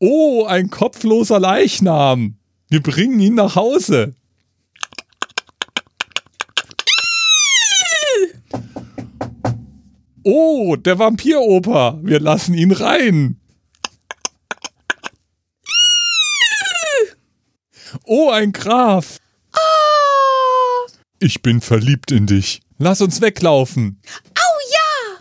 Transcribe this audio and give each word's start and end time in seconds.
Oh, 0.00 0.44
ein 0.44 0.70
kopfloser 0.70 1.40
Leichnam. 1.40 2.36
Wir 2.68 2.82
bringen 2.82 3.18
ihn 3.18 3.34
nach 3.34 3.56
Hause. 3.56 4.14
Oh, 10.22 10.76
der 10.76 10.98
Vampiroper. 10.98 11.98
Wir 12.02 12.20
lassen 12.20 12.54
ihn 12.54 12.72
rein. 12.72 13.40
Oh, 18.04 18.30
ein 18.30 18.52
Graf. 18.52 19.18
Ich 21.18 21.42
bin 21.42 21.60
verliebt 21.60 22.12
in 22.12 22.26
dich. 22.26 22.60
Lass 22.78 23.00
uns 23.00 23.20
weglaufen. 23.20 24.00
Au 24.36 24.58
ja! 24.72 25.18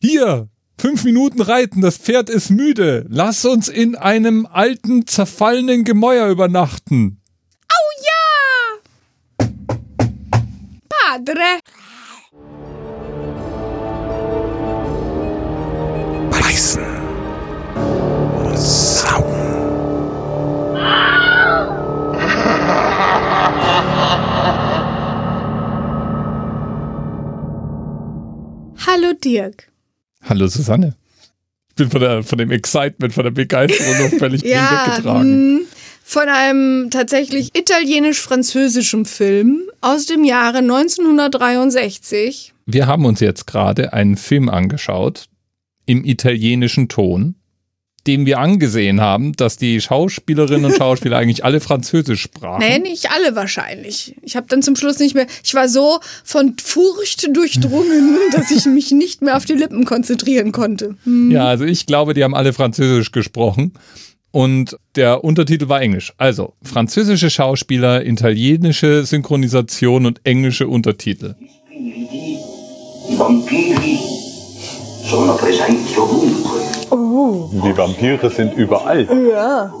Hier, 0.00 0.48
fünf 0.80 1.04
Minuten 1.04 1.42
reiten, 1.42 1.82
das 1.82 1.98
Pferd 1.98 2.30
ist 2.30 2.50
müde. 2.50 3.04
Lass 3.08 3.44
uns 3.44 3.68
in 3.68 3.96
einem 3.96 4.46
alten, 4.46 5.06
zerfallenen 5.06 5.84
Gemäuer 5.84 6.28
übernachten. 6.28 7.20
Au 7.68 7.76
ja! 9.38 9.46
Padre! 10.88 11.60
Beißen 16.30 16.82
und 18.38 18.58
saugen. 18.58 19.50
Hallo 28.86 29.12
Dirk. 29.22 29.69
Hallo 30.30 30.46
Susanne. 30.46 30.94
Ich 31.70 31.74
bin 31.74 31.90
von, 31.90 32.00
der, 32.00 32.22
von 32.22 32.38
dem 32.38 32.50
Excitement, 32.52 33.12
von 33.12 33.24
der 33.24 33.32
Begeisterung 33.32 33.98
noch 34.10 34.18
völlig 34.18 34.42
Ja, 34.46 34.86
weggetragen. 34.86 35.54
mh, 35.54 35.60
von 36.04 36.28
einem 36.28 36.88
tatsächlich 36.90 37.50
italienisch-französischen 37.58 39.04
Film 39.06 39.62
aus 39.80 40.06
dem 40.06 40.22
Jahre 40.24 40.58
1963. 40.58 42.54
Wir 42.66 42.86
haben 42.86 43.04
uns 43.06 43.18
jetzt 43.18 43.46
gerade 43.48 43.92
einen 43.92 44.16
Film 44.16 44.48
angeschaut 44.48 45.26
im 45.86 46.04
italienischen 46.04 46.88
Ton, 46.88 47.34
dem 48.06 48.26
wir 48.26 48.38
angesehen 48.38 49.00
haben, 49.00 49.32
dass 49.32 49.56
die 49.56 49.80
Schauspielerinnen 49.80 50.66
und 50.66 50.76
Schauspieler 50.76 51.16
eigentlich 51.18 51.44
alle 51.44 51.60
Französisch 51.60 52.22
sprachen. 52.22 52.64
Nee, 52.66 52.78
nicht 52.78 53.10
alle 53.10 53.36
wahrscheinlich. 53.36 54.16
Ich 54.22 54.36
habe 54.36 54.46
dann 54.48 54.62
zum 54.62 54.76
Schluss 54.76 54.98
nicht 54.98 55.14
mehr. 55.14 55.26
Ich 55.44 55.54
war 55.54 55.68
so 55.68 56.00
von 56.24 56.56
Furcht 56.62 57.34
durchdrungen, 57.34 58.16
dass 58.32 58.50
ich 58.50 58.66
mich 58.66 58.90
nicht 58.90 59.22
mehr 59.22 59.36
auf 59.36 59.44
die 59.44 59.54
Lippen 59.54 59.84
konzentrieren 59.84 60.52
konnte. 60.52 60.96
Hm. 61.04 61.30
Ja, 61.30 61.46
also 61.46 61.64
ich 61.64 61.86
glaube, 61.86 62.14
die 62.14 62.24
haben 62.24 62.34
alle 62.34 62.52
Französisch 62.52 63.12
gesprochen. 63.12 63.72
Und 64.32 64.76
der 64.94 65.24
Untertitel 65.24 65.68
war 65.68 65.80
Englisch. 65.80 66.12
Also 66.16 66.54
französische 66.62 67.30
Schauspieler, 67.30 68.06
italienische 68.06 69.04
Synchronisation 69.04 70.06
und 70.06 70.20
englische 70.22 70.68
Untertitel. 70.68 71.34
I 71.72 72.38
vampiri 73.16 74.19
sono 75.10 75.34
presenti 75.34 75.96
ovunque. 75.96 76.60
Die 77.62 77.76
Vampire 77.76 78.30
sind 78.30 78.54
überall. 78.56 79.08
Ja. 79.28 79.72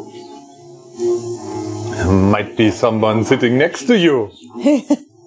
Might 2.08 2.56
be 2.56 2.72
someone 2.72 3.24
sitting 3.24 3.56
next 3.56 3.86
to 3.86 3.94
you. 3.94 4.28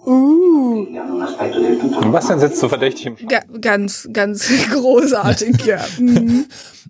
Und 0.03 0.93
was 2.11 2.27
denn 2.27 2.39
sitzt 2.39 2.59
so 2.59 2.67
verdächtig 2.67 3.05
im 3.05 3.15
Ga 3.27 3.39
ganz, 3.61 4.09
ganz 4.11 4.49
großartig, 4.71 5.65
ja. 5.65 5.79
Mhm. 5.97 6.47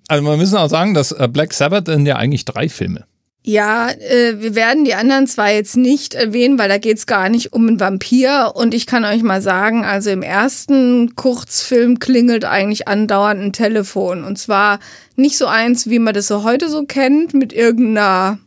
Also 0.07 0.23
wir 0.23 0.37
müssen 0.37 0.57
auch 0.57 0.69
sagen, 0.69 0.95
dass 0.95 1.11
äh, 1.11 1.27
Black 1.31 1.53
Sabbath 1.53 1.85
sind 1.85 2.07
ja 2.07 2.15
eigentlich 2.15 2.45
drei 2.45 2.67
Filme. 2.67 3.05
Ja, 3.45 3.89
äh, 3.89 4.39
wir 4.39 4.55
werden 4.55 4.85
die 4.85 4.93
anderen 4.93 5.27
zwar 5.27 5.51
jetzt 5.51 5.75
nicht 5.75 6.13
erwähnen, 6.13 6.57
weil 6.57 6.69
da 6.69 6.77
geht's 6.77 7.05
gar 7.05 7.27
nicht 7.27 7.51
um 7.51 7.67
einen 7.67 7.79
Vampir. 7.79 8.53
Und 8.55 8.73
ich 8.73 8.87
kann 8.87 9.03
euch 9.03 9.21
mal 9.21 9.41
sagen, 9.41 9.83
also 9.83 10.11
im 10.11 10.21
ersten 10.21 11.15
Kurzfilm 11.15 11.99
klingelt 11.99 12.45
eigentlich 12.45 12.87
andauernd 12.87 13.41
ein 13.41 13.51
Telefon. 13.51 14.23
Und 14.23 14.39
zwar 14.39 14.79
nicht 15.17 15.37
so 15.37 15.47
eins, 15.47 15.89
wie 15.89 15.99
man 15.99 16.13
das 16.13 16.27
so 16.27 16.43
heute 16.45 16.69
so 16.69 16.83
kennt, 16.83 17.33
mit 17.33 17.51
irgendeiner 17.51 18.39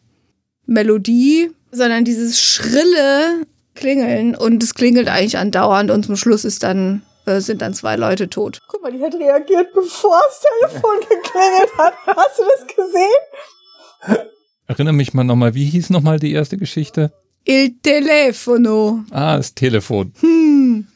Melodie, 0.64 1.50
sondern 1.70 2.06
dieses 2.06 2.40
schrille 2.40 3.46
Klingeln. 3.74 4.34
Und 4.34 4.62
es 4.62 4.72
klingelt 4.72 5.08
eigentlich 5.08 5.36
andauernd 5.36 5.90
und 5.90 6.06
zum 6.06 6.16
Schluss 6.16 6.46
ist 6.46 6.62
dann, 6.62 7.02
äh, 7.26 7.40
sind 7.40 7.60
dann 7.60 7.74
zwei 7.74 7.96
Leute 7.96 8.30
tot. 8.30 8.60
Guck 8.66 8.82
mal, 8.82 8.92
die 8.92 9.02
hat 9.02 9.14
reagiert, 9.14 9.74
bevor 9.74 10.18
das 10.26 10.40
Telefon 10.40 11.00
geklingelt 11.00 11.76
hat. 11.76 11.92
Hast 12.06 12.38
du 12.38 12.44
das 12.44 12.66
gesehen? 12.66 14.26
Erinnere 14.66 14.94
mich 14.94 15.14
mal 15.14 15.24
nochmal, 15.24 15.54
wie 15.54 15.66
hieß 15.66 15.90
nochmal 15.90 16.18
die 16.18 16.32
erste 16.32 16.56
Geschichte? 16.56 17.12
Il 17.44 17.74
telefono. 17.80 19.04
Ah, 19.10 19.36
das 19.36 19.54
Telefon. 19.54 20.12
Hm. 20.20 20.86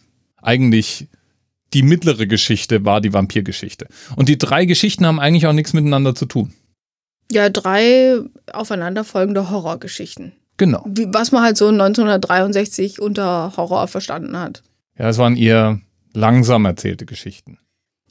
Eigentlich 0.43 1.09
die 1.73 1.83
mittlere 1.83 2.27
Geschichte 2.27 2.85
war 2.85 3.01
die 3.01 3.13
Vampirgeschichte. 3.13 3.87
Und 4.17 4.29
die 4.29 4.39
drei 4.39 4.65
Geschichten 4.65 5.07
haben 5.07 5.21
eigentlich 5.21 5.47
auch 5.47 5.53
nichts 5.53 5.73
miteinander 5.73 6.15
zu 6.15 6.27
tun. 6.27 6.53
Ja, 7.31 7.49
drei 7.49 8.19
aufeinanderfolgende 8.53 9.51
Horrorgeschichten. 9.51 10.33
Genau. 10.57 10.85
Wie, 10.87 11.07
was 11.13 11.31
man 11.31 11.43
halt 11.43 11.57
so 11.57 11.69
1963 11.69 13.01
unter 13.01 13.57
Horror 13.57 13.87
verstanden 13.87 14.37
hat. 14.37 14.63
Ja, 14.99 15.09
es 15.09 15.19
waren 15.19 15.37
eher 15.37 15.81
langsam 16.13 16.65
erzählte 16.65 17.07
Geschichten. 17.07 17.59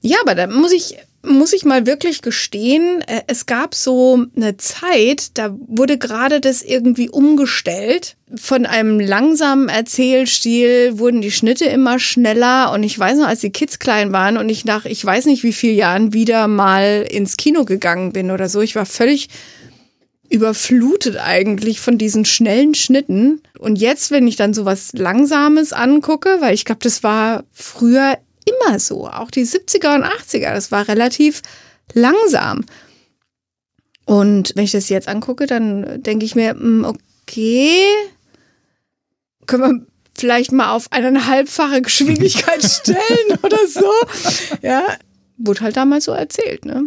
Ja, 0.02 0.18
aber 0.22 0.34
da 0.36 0.48
muss 0.48 0.72
ich, 0.72 0.98
muss 1.24 1.52
ich 1.52 1.66
mal 1.66 1.86
wirklich 1.86 2.22
gestehen, 2.22 3.02
äh, 3.02 3.22
es 3.28 3.46
gab 3.46 3.76
so 3.76 4.26
eine 4.36 4.56
Zeit, 4.58 5.38
da 5.38 5.56
wurde 5.68 5.98
gerade 5.98 6.40
das 6.40 6.62
irgendwie 6.62 7.10
umgestellt. 7.10 8.16
Von 8.36 8.66
einem 8.66 9.00
langsamen 9.00 9.68
Erzählstil 9.68 10.98
wurden 11.00 11.22
die 11.22 11.32
Schnitte 11.32 11.66
immer 11.66 12.00
schneller 12.00 12.72
und 12.72 12.84
ich 12.84 12.98
weiß 12.98 13.18
noch, 13.18 13.28
als 13.28 13.42
die 13.42 13.52
Kids 13.52 13.80
klein 13.80 14.14
waren 14.14 14.38
und 14.38 14.48
ich 14.48 14.64
nach, 14.64 14.86
ich 14.86 15.04
weiß 15.04 15.26
nicht 15.26 15.44
wie 15.44 15.54
vielen 15.54 15.76
Jahren 15.76 16.14
wieder 16.14 16.48
mal 16.48 17.06
ins 17.10 17.36
Kino 17.36 17.66
gegangen 17.66 18.14
bin 18.14 18.32
oder 18.32 18.48
so, 18.48 18.62
ich 18.62 18.76
war 18.76 18.86
völlig 18.86 19.30
überflutet 20.30 21.18
eigentlich 21.18 21.80
von 21.80 21.98
diesen 21.98 22.24
schnellen 22.24 22.76
Schnitten. 22.76 23.42
Und 23.58 23.78
jetzt, 23.78 24.12
wenn 24.12 24.28
ich 24.28 24.36
dann 24.36 24.54
so 24.54 24.64
was 24.64 24.94
Langsames 24.94 25.74
angucke, 25.74 26.38
weil 26.40 26.54
ich 26.54 26.66
glaube, 26.66 26.82
das 26.84 27.04
war 27.04 27.44
früher 27.52 28.18
immer 28.46 28.80
so, 28.80 29.08
auch 29.08 29.32
die 29.32 29.46
70er 29.46 29.96
und 29.96 30.04
80er, 30.04 30.54
das 30.54 30.72
war 30.72 30.88
relativ 30.88 31.42
langsam. 31.94 32.66
Und 34.06 34.54
wenn 34.56 34.64
ich 34.64 34.72
das 34.72 34.90
jetzt 34.90 35.08
angucke, 35.08 35.46
dann 35.46 36.02
denke 36.02 36.26
ich 36.26 36.36
mir, 36.36 36.52
hm, 36.52 36.86
okay, 36.86 37.86
können 39.46 39.64
wir 39.64 39.88
vielleicht 40.18 40.52
mal 40.52 40.72
auf 40.72 40.92
eineinhalbfache 40.92 41.82
Geschwindigkeit 41.84 42.64
stellen 42.64 43.40
oder 43.44 43.68
so. 43.68 43.92
Ja, 44.62 44.84
wurde 45.38 45.62
halt 45.62 45.78
damals 45.78 46.06
so 46.06 46.12
erzählt, 46.12 46.66
ne? 46.66 46.86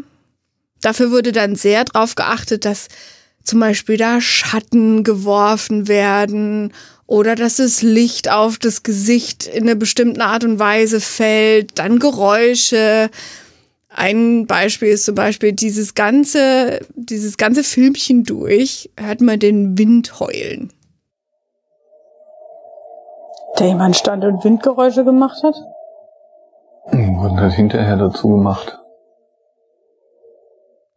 Dafür 0.80 1.12
wurde 1.12 1.30
dann 1.30 1.54
sehr 1.54 1.84
drauf 1.84 2.16
geachtet, 2.16 2.64
dass 2.64 2.88
zum 3.44 3.60
Beispiel 3.60 3.96
da 3.96 4.20
Schatten 4.20 5.04
geworfen 5.04 5.86
werden 5.86 6.72
oder 7.06 7.34
dass 7.34 7.56
das 7.56 7.82
Licht 7.82 8.30
auf 8.30 8.58
das 8.58 8.82
Gesicht 8.82 9.46
in 9.46 9.64
einer 9.64 9.74
bestimmten 9.74 10.20
Art 10.20 10.44
und 10.44 10.58
Weise 10.58 11.00
fällt, 11.00 11.78
dann 11.78 11.98
Geräusche. 11.98 13.10
Ein 13.88 14.46
Beispiel 14.46 14.88
ist 14.88 15.04
zum 15.04 15.14
Beispiel 15.14 15.52
dieses 15.52 15.94
ganze, 15.94 16.80
dieses 16.94 17.36
ganze 17.36 17.62
Filmchen 17.62 18.24
durch, 18.24 18.90
hört 18.98 19.20
man 19.20 19.38
den 19.38 19.76
Wind 19.76 20.20
heulen. 20.20 20.72
Der 23.58 23.68
jemand 23.68 23.96
stand 23.96 24.24
und 24.24 24.42
Windgeräusche 24.44 25.04
gemacht 25.04 25.42
hat? 25.42 25.54
Wurden 26.86 27.38
halt 27.38 27.52
hinterher 27.52 27.96
dazu 27.96 28.28
gemacht. 28.28 28.78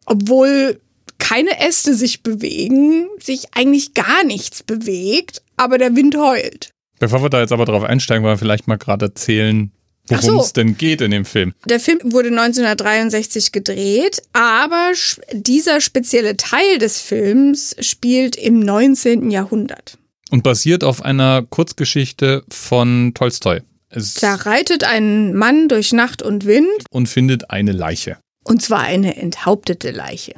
Obwohl 0.06 0.80
keine 1.20 1.60
Äste 1.60 1.94
sich 1.96 2.24
bewegen, 2.24 3.08
sich 3.20 3.48
eigentlich 3.54 3.94
gar 3.94 4.24
nichts 4.24 4.64
bewegt, 4.64 5.42
aber 5.58 5.78
der 5.78 5.96
Wind 5.96 6.16
heult. 6.18 6.70
Bevor 7.00 7.22
wir 7.24 7.30
da 7.30 7.42
jetzt 7.42 7.52
aber 7.52 7.66
drauf 7.66 7.84
einsteigen, 7.84 8.24
wollen 8.24 8.36
wir 8.36 8.40
vielleicht 8.40 8.68
mal 8.68 8.78
gerade 8.78 9.08
erzählen, 9.08 9.72
worum 10.08 10.24
so. 10.24 10.40
es 10.40 10.54
denn 10.54 10.78
geht 10.78 11.02
in 11.02 11.12
dem 11.12 11.26
Film. 11.26 11.54
Der 11.66 11.80
Film 11.80 12.00
wurde 12.04 12.30
1963 12.30 13.52
gedreht, 13.52 14.22
aber 14.34 14.92
dieser 15.34 15.82
spezielle 15.82 16.38
Teil 16.38 16.78
des 16.80 17.02
Films 17.02 17.76
spielt 17.80 18.36
im 18.36 18.60
19. 18.60 19.32
Jahrhundert. 19.32 19.98
Und 20.32 20.44
basiert 20.44 20.84
auf 20.84 21.02
einer 21.04 21.44
Kurzgeschichte 21.50 22.44
von 22.50 23.14
Tolstoi. 23.14 23.62
Es 23.90 24.16
Da 24.16 24.36
reitet 24.36 24.84
ein 24.84 25.34
Mann 25.36 25.68
durch 25.70 25.94
Nacht 25.94 26.22
und 26.22 26.46
Wind, 26.46 26.68
und 26.90 27.08
findet 27.08 27.50
eine 27.52 27.72
Leiche. 27.72 28.18
und 28.44 28.62
zwar 28.62 28.82
eine 28.82 29.16
enthauptete 29.18 29.92
Leiche. 29.92 30.34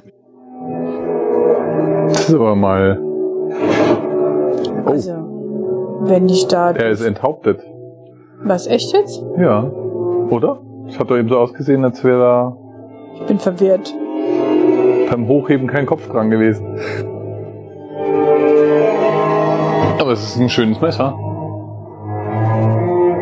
Das 2.09 2.29
ist 2.29 2.35
aber 2.35 2.55
mal. 2.55 2.99
Oh, 3.01 4.89
Also, 4.89 5.11
wenn 6.01 6.27
ich 6.29 6.47
da. 6.47 6.71
er 6.71 6.89
ist 6.91 7.01
enthauptet. 7.01 7.59
Was, 8.43 8.67
echt 8.67 8.93
jetzt? 8.93 9.23
Ja. 9.37 9.63
Oder? 9.63 10.59
Es 10.87 10.97
hat 10.99 11.09
doch 11.09 11.17
eben 11.17 11.27
so 11.29 11.37
ausgesehen, 11.37 11.83
als 11.83 12.03
wäre 12.03 12.23
er 12.23 12.57
Ich 13.15 13.23
bin 13.25 13.39
verwirrt. 13.39 13.93
Beim 15.09 15.27
Hochheben 15.27 15.67
kein 15.67 15.85
Kopf 15.85 16.07
dran 16.07 16.29
gewesen. 16.29 16.65
Aber 19.99 20.11
es 20.11 20.23
ist 20.23 20.37
ein 20.39 20.49
schönes 20.49 20.79
Messer. 20.79 21.13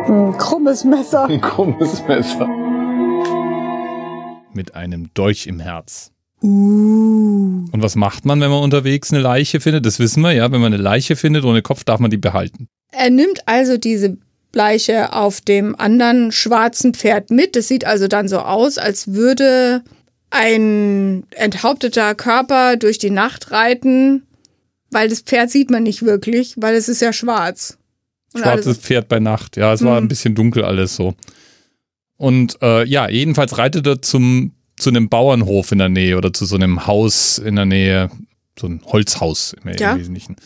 Ein 0.08 0.34
krummes 0.38 0.84
Messer. 0.84 1.24
Ein 1.26 1.40
krummes 1.40 2.06
Messer. 2.06 2.46
Mit 4.52 4.74
einem 4.74 5.10
Dolch 5.14 5.46
im 5.46 5.60
Herz. 5.60 6.12
Uh. 6.42 7.64
Und 7.72 7.82
was 7.82 7.96
macht 7.96 8.24
man, 8.24 8.40
wenn 8.40 8.50
man 8.50 8.62
unterwegs 8.62 9.12
eine 9.12 9.22
Leiche 9.22 9.60
findet? 9.60 9.86
Das 9.86 9.98
wissen 9.98 10.22
wir, 10.22 10.32
ja. 10.32 10.50
Wenn 10.52 10.60
man 10.60 10.72
eine 10.72 10.82
Leiche 10.82 11.16
findet 11.16 11.44
ohne 11.44 11.62
Kopf, 11.62 11.84
darf 11.84 12.00
man 12.00 12.10
die 12.10 12.16
behalten. 12.18 12.68
Er 12.92 13.10
nimmt 13.10 13.46
also 13.46 13.76
diese 13.78 14.16
Leiche 14.54 15.12
auf 15.12 15.40
dem 15.40 15.74
anderen 15.76 16.32
schwarzen 16.32 16.94
Pferd 16.94 17.30
mit. 17.30 17.56
Das 17.56 17.68
sieht 17.68 17.84
also 17.84 18.08
dann 18.08 18.28
so 18.28 18.38
aus, 18.38 18.78
als 18.78 19.12
würde 19.12 19.82
ein 20.30 21.24
enthaupteter 21.30 22.14
Körper 22.14 22.76
durch 22.76 22.98
die 22.98 23.10
Nacht 23.10 23.50
reiten, 23.50 24.22
weil 24.90 25.08
das 25.08 25.20
Pferd 25.20 25.50
sieht 25.50 25.70
man 25.70 25.82
nicht 25.82 26.02
wirklich, 26.02 26.54
weil 26.56 26.74
es 26.74 26.88
ist 26.88 27.00
ja 27.02 27.12
schwarz. 27.12 27.78
Und 28.34 28.42
Schwarzes 28.42 28.78
Pferd 28.78 29.08
bei 29.08 29.20
Nacht. 29.20 29.56
Ja, 29.56 29.72
es 29.72 29.82
war 29.84 29.96
Hm. 29.96 30.04
ein 30.04 30.08
bisschen 30.08 30.34
dunkel 30.34 30.64
alles 30.64 30.96
so. 30.96 31.14
Und 32.18 32.58
äh, 32.62 32.84
ja, 32.86 33.08
jedenfalls 33.08 33.58
reitet 33.58 33.86
er 33.86 34.00
zum, 34.02 34.52
zu 34.76 34.90
einem 34.90 35.08
Bauernhof 35.08 35.72
in 35.72 35.78
der 35.78 35.88
Nähe 35.88 36.16
oder 36.16 36.32
zu 36.32 36.44
so 36.44 36.56
einem 36.56 36.86
Haus 36.86 37.38
in 37.38 37.56
der 37.56 37.64
Nähe, 37.64 38.10
so 38.58 38.66
ein 38.66 38.80
Holzhaus 38.86 39.54
im, 39.64 39.72
Ja. 39.78 39.96
Wesentlichen. 39.96 40.36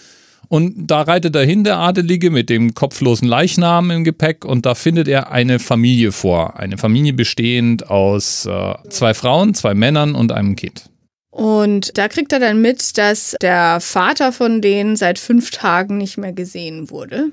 Und 0.48 0.74
da 0.88 1.02
reitet 1.02 1.36
er 1.36 1.44
hin, 1.44 1.62
der 1.62 1.78
Adelige, 1.78 2.30
mit 2.30 2.50
dem 2.50 2.74
kopflosen 2.74 3.28
Leichnam 3.28 3.92
im 3.92 4.02
Gepäck 4.02 4.44
und 4.44 4.66
da 4.66 4.74
findet 4.74 5.06
er 5.06 5.30
eine 5.30 5.60
Familie 5.60 6.10
vor. 6.10 6.58
Eine 6.58 6.76
Familie 6.76 7.12
bestehend 7.12 7.88
aus 7.88 8.46
äh, 8.46 8.74
zwei 8.88 9.14
Frauen, 9.14 9.54
zwei 9.54 9.74
Männern 9.74 10.16
und 10.16 10.32
einem 10.32 10.56
Kind. 10.56 10.90
Und 11.30 11.96
da 11.96 12.08
kriegt 12.08 12.32
er 12.32 12.40
dann 12.40 12.60
mit, 12.60 12.98
dass 12.98 13.36
der 13.40 13.78
Vater 13.80 14.32
von 14.32 14.60
denen 14.60 14.96
seit 14.96 15.20
fünf 15.20 15.52
Tagen 15.52 15.98
nicht 15.98 16.18
mehr 16.18 16.32
gesehen 16.32 16.90
wurde. 16.90 17.30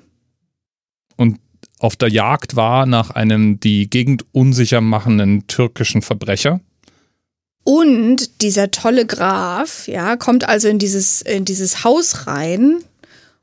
Und 1.15 1.39
auf 1.79 1.95
der 1.95 2.09
Jagd 2.09 2.55
war 2.55 2.85
nach 2.85 3.09
einem 3.09 3.59
die 3.59 3.89
Gegend 3.89 4.25
unsicher 4.31 4.81
machenden 4.81 5.47
türkischen 5.47 6.03
Verbrecher. 6.03 6.59
Und 7.69 8.41
dieser 8.43 8.71
tolle 8.71 9.05
Graf, 9.05 9.89
ja, 9.89 10.15
kommt 10.15 10.47
also 10.47 10.69
in 10.69 10.79
dieses, 10.79 11.21
in 11.21 11.43
dieses 11.43 11.83
Haus 11.83 12.25
rein. 12.25 12.77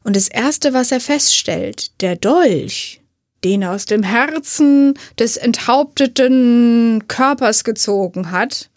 Und 0.02 0.16
das 0.16 0.28
Erste, 0.28 0.72
was 0.72 0.90
er 0.92 1.00
feststellt, 1.00 2.00
der 2.00 2.16
Dolch, 2.16 3.02
den 3.44 3.60
er 3.60 3.72
aus 3.72 3.84
dem 3.84 4.02
Herzen 4.02 4.94
des 5.18 5.36
enthaupteten 5.36 7.04
Körpers 7.06 7.64
gezogen 7.64 8.30
hat, 8.30 8.70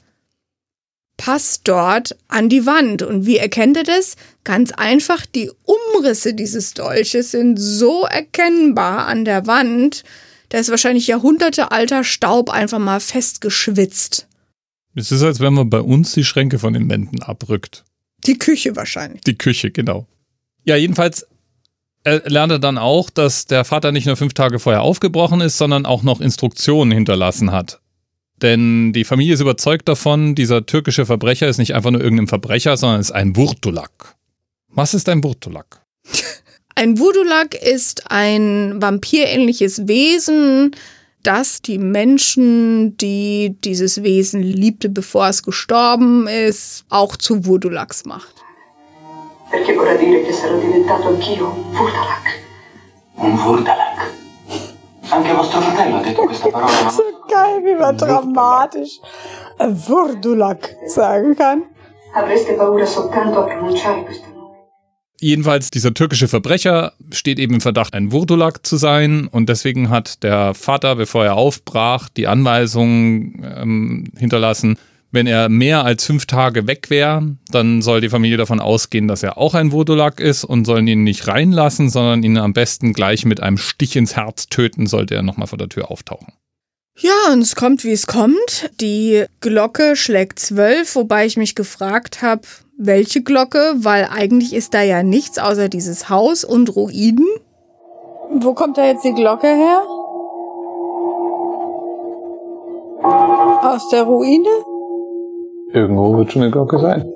passt 1.16 1.62
dort 1.64 2.18
an 2.28 2.50
die 2.50 2.66
Wand. 2.66 3.02
Und 3.02 3.26
wie 3.26 3.38
erkennt 3.38 3.78
er 3.78 3.84
das? 3.84 4.18
Ganz 4.44 4.74
einfach, 4.74 5.26
die 5.26 5.50
Umrisse 5.64 6.34
dieses 6.34 6.74
Dolches 6.74 7.32
sind 7.32 7.56
so 7.56 8.04
erkennbar 8.04 9.08
an 9.08 9.24
der 9.24 9.48
Wand, 9.48 10.04
da 10.50 10.58
ist 10.58 10.72
wahrscheinlich 10.72 11.08
jahrhundertealter 11.08 12.04
Staub 12.04 12.50
einfach 12.50 12.80
mal 12.80 13.00
festgeschwitzt. 13.00 14.28
Es 14.98 15.12
ist, 15.12 15.22
als 15.22 15.40
wenn 15.40 15.54
man 15.54 15.70
bei 15.70 15.80
uns 15.80 16.14
die 16.14 16.24
Schränke 16.24 16.58
von 16.58 16.74
den 16.74 16.90
Wänden 16.90 17.22
abrückt. 17.22 17.84
Die 18.26 18.40
Küche 18.40 18.76
wahrscheinlich. 18.76 19.22
Die 19.22 19.38
Küche, 19.38 19.70
genau. 19.70 20.08
Ja, 20.66 20.76
jedenfalls 20.76 21.28
äh, 22.04 22.22
lernt 22.26 22.52
er 22.52 22.60
dann 22.60 22.80
auch, 22.80 23.12
dass 23.12 23.46
der 23.46 23.64
Vater 23.64 23.92
nicht 23.92 24.08
nur 24.08 24.16
fünf 24.16 24.34
Tage 24.34 24.58
vorher 24.58 24.82
aufgebrochen 24.82 25.40
ist, 25.40 25.60
sondern 25.60 25.86
auch 25.86 26.02
noch 26.02 26.20
Instruktionen 26.20 26.92
hinterlassen 26.92 27.52
hat. 27.52 27.80
Denn 28.42 28.92
die 28.92 29.04
Familie 29.04 29.36
ist 29.36 29.40
überzeugt 29.40 29.88
davon, 29.88 30.34
dieser 30.34 30.66
türkische 30.66 31.06
Verbrecher 31.06 31.48
ist 31.48 31.60
nicht 31.60 31.76
einfach 31.76 31.92
nur 31.92 32.02
irgendein 32.02 32.28
Verbrecher, 32.28 32.76
sondern 32.76 33.00
ist 33.00 33.12
ein 33.12 33.36
Wurtulak. 33.36 34.16
Was 34.68 34.96
ist 34.96 35.10
ein 35.10 35.24
Wurtulak? 35.24 35.86
Ein 36.76 37.00
Voodoo-Lack 37.00 37.56
ist 37.56 38.12
ein 38.12 38.80
vampirähnliches 38.80 39.88
Wesen, 39.88 40.76
das 41.28 41.62
die 41.62 41.78
Menschen, 41.78 42.96
die 42.98 43.58
dieses 43.64 44.02
Wesen 44.02 44.42
liebte, 44.42 44.88
bevor 44.88 45.28
es 45.28 45.44
gestorben 45.44 46.28
ist, 46.28 46.86
auch 46.90 47.18
zu 47.18 47.46
Voodoo-Lacks 47.46 48.06
macht. 48.06 48.34
Perché 49.52 49.74
vorrà 49.74 49.96
dire 49.96 50.24
che 50.24 50.34
sarò 50.34 50.58
diventato 50.60 51.08
anch'io 51.10 51.48
un 51.48 51.74
Vurdalak. 51.74 52.26
Un 53.16 53.36
Vurdalak. 53.38 54.12
Anche 55.10 55.34
vostro 55.34 55.62
fratello 55.62 55.98
ha 55.98 56.02
detto 56.02 56.24
questa 56.24 56.50
parola, 56.50 56.72
ma 56.84 56.90
So 56.90 57.04
geil, 57.28 57.64
wie 57.64 57.76
man 57.76 57.96
dramatisch 57.96 59.00
äh, 59.60 59.68
Wurdulak 59.88 60.76
sagen 60.88 61.36
kann. 61.36 61.64
avreste 62.14 62.54
paura 62.54 62.86
soltanto 62.86 63.40
a 63.40 63.44
pronunciare 63.44 64.04
questo 64.04 64.27
nome. 64.27 64.27
Jedenfalls, 65.20 65.72
dieser 65.72 65.94
türkische 65.94 66.28
Verbrecher 66.28 66.94
steht 67.12 67.40
eben 67.40 67.56
im 67.56 67.62
Verdacht, 67.62 67.96
ein 67.96 68.12
Wurdulak 68.12 68.66
zu 68.66 68.78
sein 68.78 69.28
und 69.28 69.50
deswegen 69.50 69.90
hat 69.90 70.22
der 70.24 70.54
Vater, 70.54 70.96
bevor 70.96 71.26
er 71.26 71.36
aufbrach, 71.36 72.08
die 72.10 72.28
Anweisung 72.28 73.44
ähm, 73.44 74.12
hinterlassen, 74.16 74.78
wenn 75.12 75.26
er 75.26 75.50
mehr 75.50 75.84
als 75.86 76.06
fünf 76.06 76.26
Tage 76.26 76.68
weg 76.68 76.90
wäre, 76.90 77.36
dann 77.50 77.82
soll 77.82 78.02
die 78.02 78.10
Familie 78.10 78.38
davon 78.38 78.60
ausgehen, 78.60 79.08
dass 79.08 79.24
er 79.24 79.38
auch 79.38 79.56
ein 79.56 79.72
Wurdulak 79.72 80.20
ist 80.20 80.44
und 80.44 80.66
sollen 80.66 80.88
ihn 80.88 81.04
nicht 81.04 81.28
reinlassen, 81.28 81.90
sondern 81.90 82.22
ihn 82.24 82.38
am 82.38 82.54
besten 82.54 82.94
gleich 82.94 83.26
mit 83.26 83.42
einem 83.42 83.58
Stich 83.58 83.96
ins 83.96 84.16
Herz 84.16 84.48
töten, 84.50 84.86
sollte 84.86 85.16
er 85.16 85.24
nochmal 85.24 85.48
vor 85.48 85.58
der 85.58 85.70
Tür 85.70 85.90
auftauchen. 85.90 86.34
Ja, 87.00 87.32
und 87.32 87.42
es 87.42 87.56
kommt, 87.56 87.84
wie 87.84 87.92
es 87.92 88.08
kommt. 88.08 88.72
Die 88.82 89.26
Glocke 89.40 89.96
schlägt 89.96 90.40
zwölf, 90.40 90.96
wobei 90.96 91.28
ich 91.28 91.38
mich 91.38 91.54
gefragt 91.54 92.24
habe, 92.24 92.42
welche 92.76 93.22
Glocke, 93.22 93.76
weil 93.76 94.08
eigentlich 94.12 94.54
ist 94.54 94.74
da 94.74 94.82
ja 94.82 95.04
nichts 95.04 95.38
außer 95.38 95.70
dieses 95.70 96.10
Haus 96.10 96.44
und 96.44 96.76
Ruinen. 96.76 97.28
Wo 98.32 98.54
kommt 98.54 98.80
da 98.80 98.86
jetzt 98.86 99.04
die 99.04 99.14
Glocke 99.14 99.48
her? 99.48 99.82
Aus 103.62 103.90
der 103.90 104.04
Ruine? 104.04 104.50
Irgendwo 105.74 106.18
wird 106.18 106.32
schon 106.32 106.42
eine 106.42 106.52
Glocke 106.52 106.80
sein. 106.80 107.08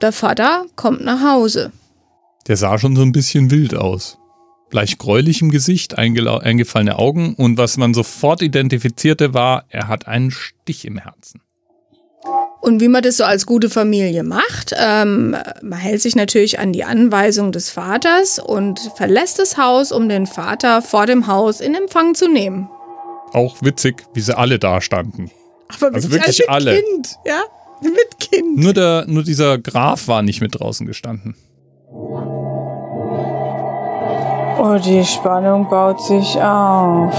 Der 0.00 0.12
Vater 0.12 0.66
kommt 0.76 1.04
nach 1.04 1.22
Hause. 1.22 1.72
Der 2.46 2.56
sah 2.56 2.78
schon 2.78 2.96
so 2.96 3.02
ein 3.02 3.12
bisschen 3.12 3.50
wild 3.50 3.74
aus. 3.74 4.18
Leicht 4.70 4.98
gräulich 4.98 5.42
im 5.42 5.50
Gesicht, 5.50 5.96
eingefallene 5.96 6.98
Augen 6.98 7.34
und 7.34 7.56
was 7.56 7.76
man 7.76 7.94
sofort 7.94 8.42
identifizierte 8.42 9.32
war, 9.32 9.64
er 9.68 9.88
hat 9.88 10.08
einen 10.08 10.30
Stich 10.30 10.84
im 10.84 10.98
Herzen. 10.98 11.40
Und 12.60 12.80
wie 12.80 12.88
man 12.88 13.02
das 13.02 13.18
so 13.18 13.24
als 13.24 13.46
gute 13.46 13.70
Familie 13.70 14.24
macht, 14.24 14.74
ähm, 14.76 15.36
man 15.62 15.78
hält 15.78 16.02
sich 16.02 16.16
natürlich 16.16 16.58
an 16.58 16.72
die 16.72 16.82
Anweisung 16.82 17.52
des 17.52 17.70
Vaters 17.70 18.40
und 18.40 18.80
verlässt 18.96 19.38
das 19.38 19.56
Haus, 19.56 19.92
um 19.92 20.08
den 20.08 20.26
Vater 20.26 20.82
vor 20.82 21.06
dem 21.06 21.28
Haus 21.28 21.60
in 21.60 21.76
Empfang 21.76 22.16
zu 22.16 22.28
nehmen. 22.28 22.68
Auch 23.32 23.56
witzig, 23.62 24.04
wie 24.14 24.20
sie 24.20 24.36
alle 24.36 24.58
da 24.58 24.80
standen. 24.80 25.30
Aber 25.68 25.94
Also 25.94 26.10
wirklich 26.10 26.50
alle. 26.50 26.82
Kind, 26.82 27.16
ja, 27.24 27.42
mit 27.82 28.18
Kind. 28.18 28.58
Nur, 28.58 28.72
der, 28.72 29.04
nur 29.06 29.22
dieser 29.22 29.58
Graf 29.58 30.08
war 30.08 30.22
nicht 30.22 30.40
mit 30.40 30.58
draußen 30.58 30.86
gestanden. 30.86 31.34
Oh, 34.58 34.78
die 34.82 35.04
Spannung 35.04 35.68
baut 35.68 36.00
sich 36.00 36.40
auf. 36.40 37.14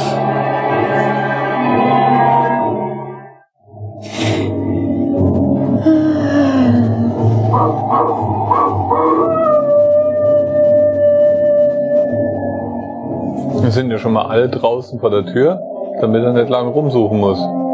Wir 13.62 13.72
sind 13.72 13.92
ja 13.92 14.00
schon 14.00 14.14
mal 14.14 14.26
alle 14.26 14.50
draußen 14.50 15.00
vor 15.00 15.10
der 15.12 15.26
Tür, 15.26 15.62
damit 16.02 16.24
er 16.24 16.34
nicht 16.34 16.50
lange 16.50 16.70
rumsuchen 16.70 17.20
muss. 17.20 17.67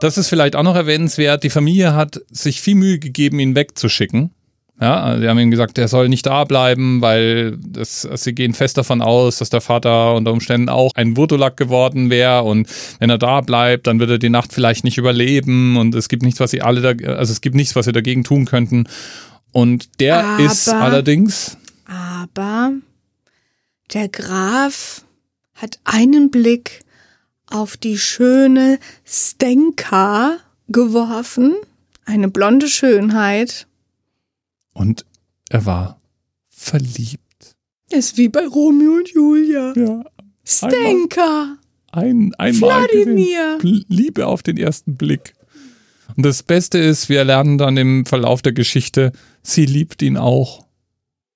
Das 0.00 0.16
ist 0.16 0.28
vielleicht 0.28 0.54
auch 0.56 0.62
noch 0.62 0.76
erwähnenswert. 0.76 1.42
Die 1.42 1.50
Familie 1.50 1.94
hat 1.94 2.20
sich 2.30 2.60
viel 2.60 2.76
Mühe 2.76 2.98
gegeben, 2.98 3.40
ihn 3.40 3.54
wegzuschicken. 3.56 4.30
Ja, 4.80 5.02
also 5.02 5.22
sie 5.22 5.28
haben 5.28 5.38
ihm 5.40 5.50
gesagt, 5.50 5.76
er 5.76 5.88
soll 5.88 6.08
nicht 6.08 6.24
da 6.26 6.44
bleiben, 6.44 7.00
weil 7.00 7.58
das, 7.58 8.02
sie 8.02 8.32
gehen 8.32 8.54
fest 8.54 8.78
davon 8.78 9.02
aus, 9.02 9.38
dass 9.38 9.50
der 9.50 9.60
Vater 9.60 10.14
unter 10.14 10.30
Umständen 10.32 10.68
auch 10.68 10.92
ein 10.94 11.16
Wurdulak 11.16 11.56
geworden 11.56 12.10
wäre 12.10 12.44
und 12.44 12.68
wenn 13.00 13.10
er 13.10 13.18
da 13.18 13.40
bleibt, 13.40 13.88
dann 13.88 13.98
wird 13.98 14.10
er 14.10 14.18
die 14.18 14.28
Nacht 14.28 14.52
vielleicht 14.52 14.84
nicht 14.84 14.96
überleben 14.96 15.76
und 15.76 15.96
es 15.96 16.08
gibt 16.08 16.22
nichts, 16.22 16.38
was 16.38 16.52
sie 16.52 16.62
alle, 16.62 16.80
da, 16.94 17.10
also 17.14 17.32
es 17.32 17.40
gibt 17.40 17.56
nichts, 17.56 17.74
was 17.74 17.86
sie 17.86 17.92
dagegen 17.92 18.22
tun 18.22 18.44
könnten. 18.44 18.84
Und 19.50 19.98
der 19.98 20.24
Aber- 20.24 20.44
ist 20.44 20.68
allerdings, 20.68 21.56
Aber 21.86 22.70
der 23.92 24.08
Graf 24.08 25.02
hat 25.56 25.80
einen 25.82 26.30
Blick 26.30 26.84
auf 27.50 27.76
die 27.76 27.98
schöne 27.98 28.78
Stenka 29.04 30.38
geworfen, 30.68 31.54
eine 32.04 32.28
blonde 32.28 32.68
Schönheit. 32.68 33.66
und 34.74 35.04
er 35.50 35.64
war 35.64 36.00
verliebt. 36.48 37.56
Ist 37.90 38.18
wie 38.18 38.28
bei 38.28 38.46
Romeo 38.46 38.92
und 38.92 39.08
Julia. 39.08 39.72
Ja. 39.74 40.04
Stenka. 40.44 41.56
Ein, 41.90 42.34
einmal 42.36 42.86
Wladimir. 42.86 43.58
Liebe 43.62 44.26
auf 44.26 44.42
den 44.42 44.58
ersten 44.58 44.96
Blick. 44.96 45.32
Und 46.16 46.26
das 46.26 46.42
Beste 46.42 46.78
ist, 46.78 47.08
wir 47.08 47.24
lernen 47.24 47.56
dann 47.58 47.76
im 47.76 48.04
Verlauf 48.04 48.42
der 48.42 48.52
Geschichte, 48.52 49.12
sie 49.42 49.64
liebt 49.64 50.02
ihn 50.02 50.16
auch. 50.16 50.66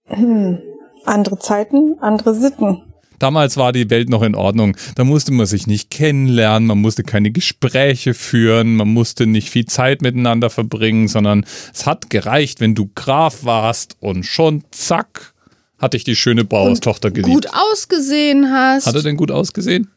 Hm. 0.05 0.59
Andere 1.05 1.39
Zeiten, 1.39 1.99
andere 2.01 2.35
Sitten. 2.35 2.83
Damals 3.23 3.57
war 3.57 3.73
die 3.73 3.89
Welt 3.89 4.09
noch 4.09 4.23
in 4.23 4.35
Ordnung. 4.35 4.77
Da 4.97 5.05
musste 5.05 5.31
man 5.31 5.47
sich 5.47 5.69
nicht 5.69 5.91
kennenlernen, 5.91 6.67
man 6.67 6.81
musste 6.81 7.05
keine 7.05 7.31
Gespräche 7.31 8.15
führen, 8.15 8.75
man 8.75 8.89
musste 8.89 9.27
nicht 9.27 9.49
viel 9.49 9.65
Zeit 9.65 10.03
miteinander 10.03 10.51
verbringen, 10.51 11.07
sondern 11.07 11.47
es 11.73 11.87
hat 11.87 12.11
gereicht, 12.11 12.59
wenn 12.59 12.75
du 12.75 12.91
Graf 12.97 13.45
warst 13.45 13.97
und 14.01 14.27
schon 14.27 14.65
zack, 14.73 15.35
hatte 15.79 15.97
ich 15.97 16.03
die 16.03 16.17
schöne 16.17 16.43
Bauerstochter 16.43 17.13
geliebt. 17.13 17.33
Gut 17.33 17.47
ausgesehen 17.53 18.51
hast. 18.51 18.87
Hat 18.87 18.97
er 18.97 19.03
denn 19.03 19.17
gut 19.17 19.31
ausgesehen? 19.31 19.89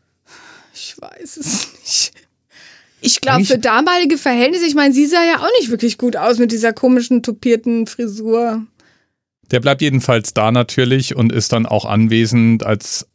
Ich 0.75 0.96
weiß 1.00 1.38
es 1.38 1.67
nicht. 1.82 2.12
Ich 3.01 3.22
glaube, 3.22 3.44
für 3.44 3.58
damalige 3.58 4.20
Verhältnisse, 4.20 4.67
ich 4.67 4.75
meine, 4.75 4.94
sie 4.94 5.08
sah 5.08 5.24
ja 5.24 5.39
auch 5.39 5.50
nicht 5.60 5.72
wirklich 5.72 5.98
gut 5.98 6.15
aus 6.15 6.38
mit 6.38 6.51
dieser 6.51 6.74
komischen 6.74 7.24
tupierten 7.24 7.88
Frisur. 7.88 8.67
Der 9.50 9.60
bleibt 9.62 9.82
jedenfalls 9.82 10.36
da 10.36 10.51
natürlich 10.51 11.15
und 11.15 11.32
ist 11.32 11.53
dann 11.53 11.65
auch 11.65 11.86
anwesend, 11.86 12.63
als 12.63 13.08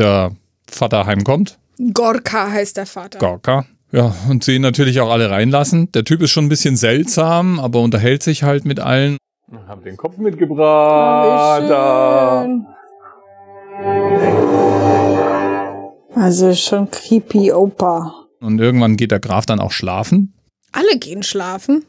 der 0.00 0.32
Vater 0.68 1.06
heimkommt. 1.06 1.58
Gorka 1.94 2.50
heißt 2.50 2.76
der 2.76 2.86
Vater. 2.86 3.18
Gorka. 3.18 3.66
Ja, 3.92 4.14
und 4.28 4.44
sie 4.44 4.56
ihn 4.56 4.62
natürlich 4.62 5.00
auch 5.00 5.10
alle 5.10 5.30
reinlassen. 5.30 5.90
Der 5.92 6.04
Typ 6.04 6.22
ist 6.22 6.30
schon 6.30 6.46
ein 6.46 6.48
bisschen 6.48 6.76
seltsam, 6.76 7.58
aber 7.58 7.80
unterhält 7.80 8.22
sich 8.22 8.42
halt 8.42 8.64
mit 8.64 8.78
allen. 8.78 9.16
Haben 9.66 9.82
den 9.82 9.96
Kopf 9.96 10.16
mitgebracht. 10.16 11.68
da. 11.68 12.46
Also 16.14 16.54
schon 16.54 16.90
creepy 16.90 17.52
Opa. 17.52 18.14
Und 18.40 18.60
irgendwann 18.60 18.96
geht 18.96 19.10
der 19.10 19.20
Graf 19.20 19.46
dann 19.46 19.60
auch 19.60 19.72
schlafen. 19.72 20.34
Alle 20.72 20.98
gehen 20.98 21.22
schlafen. 21.22 21.84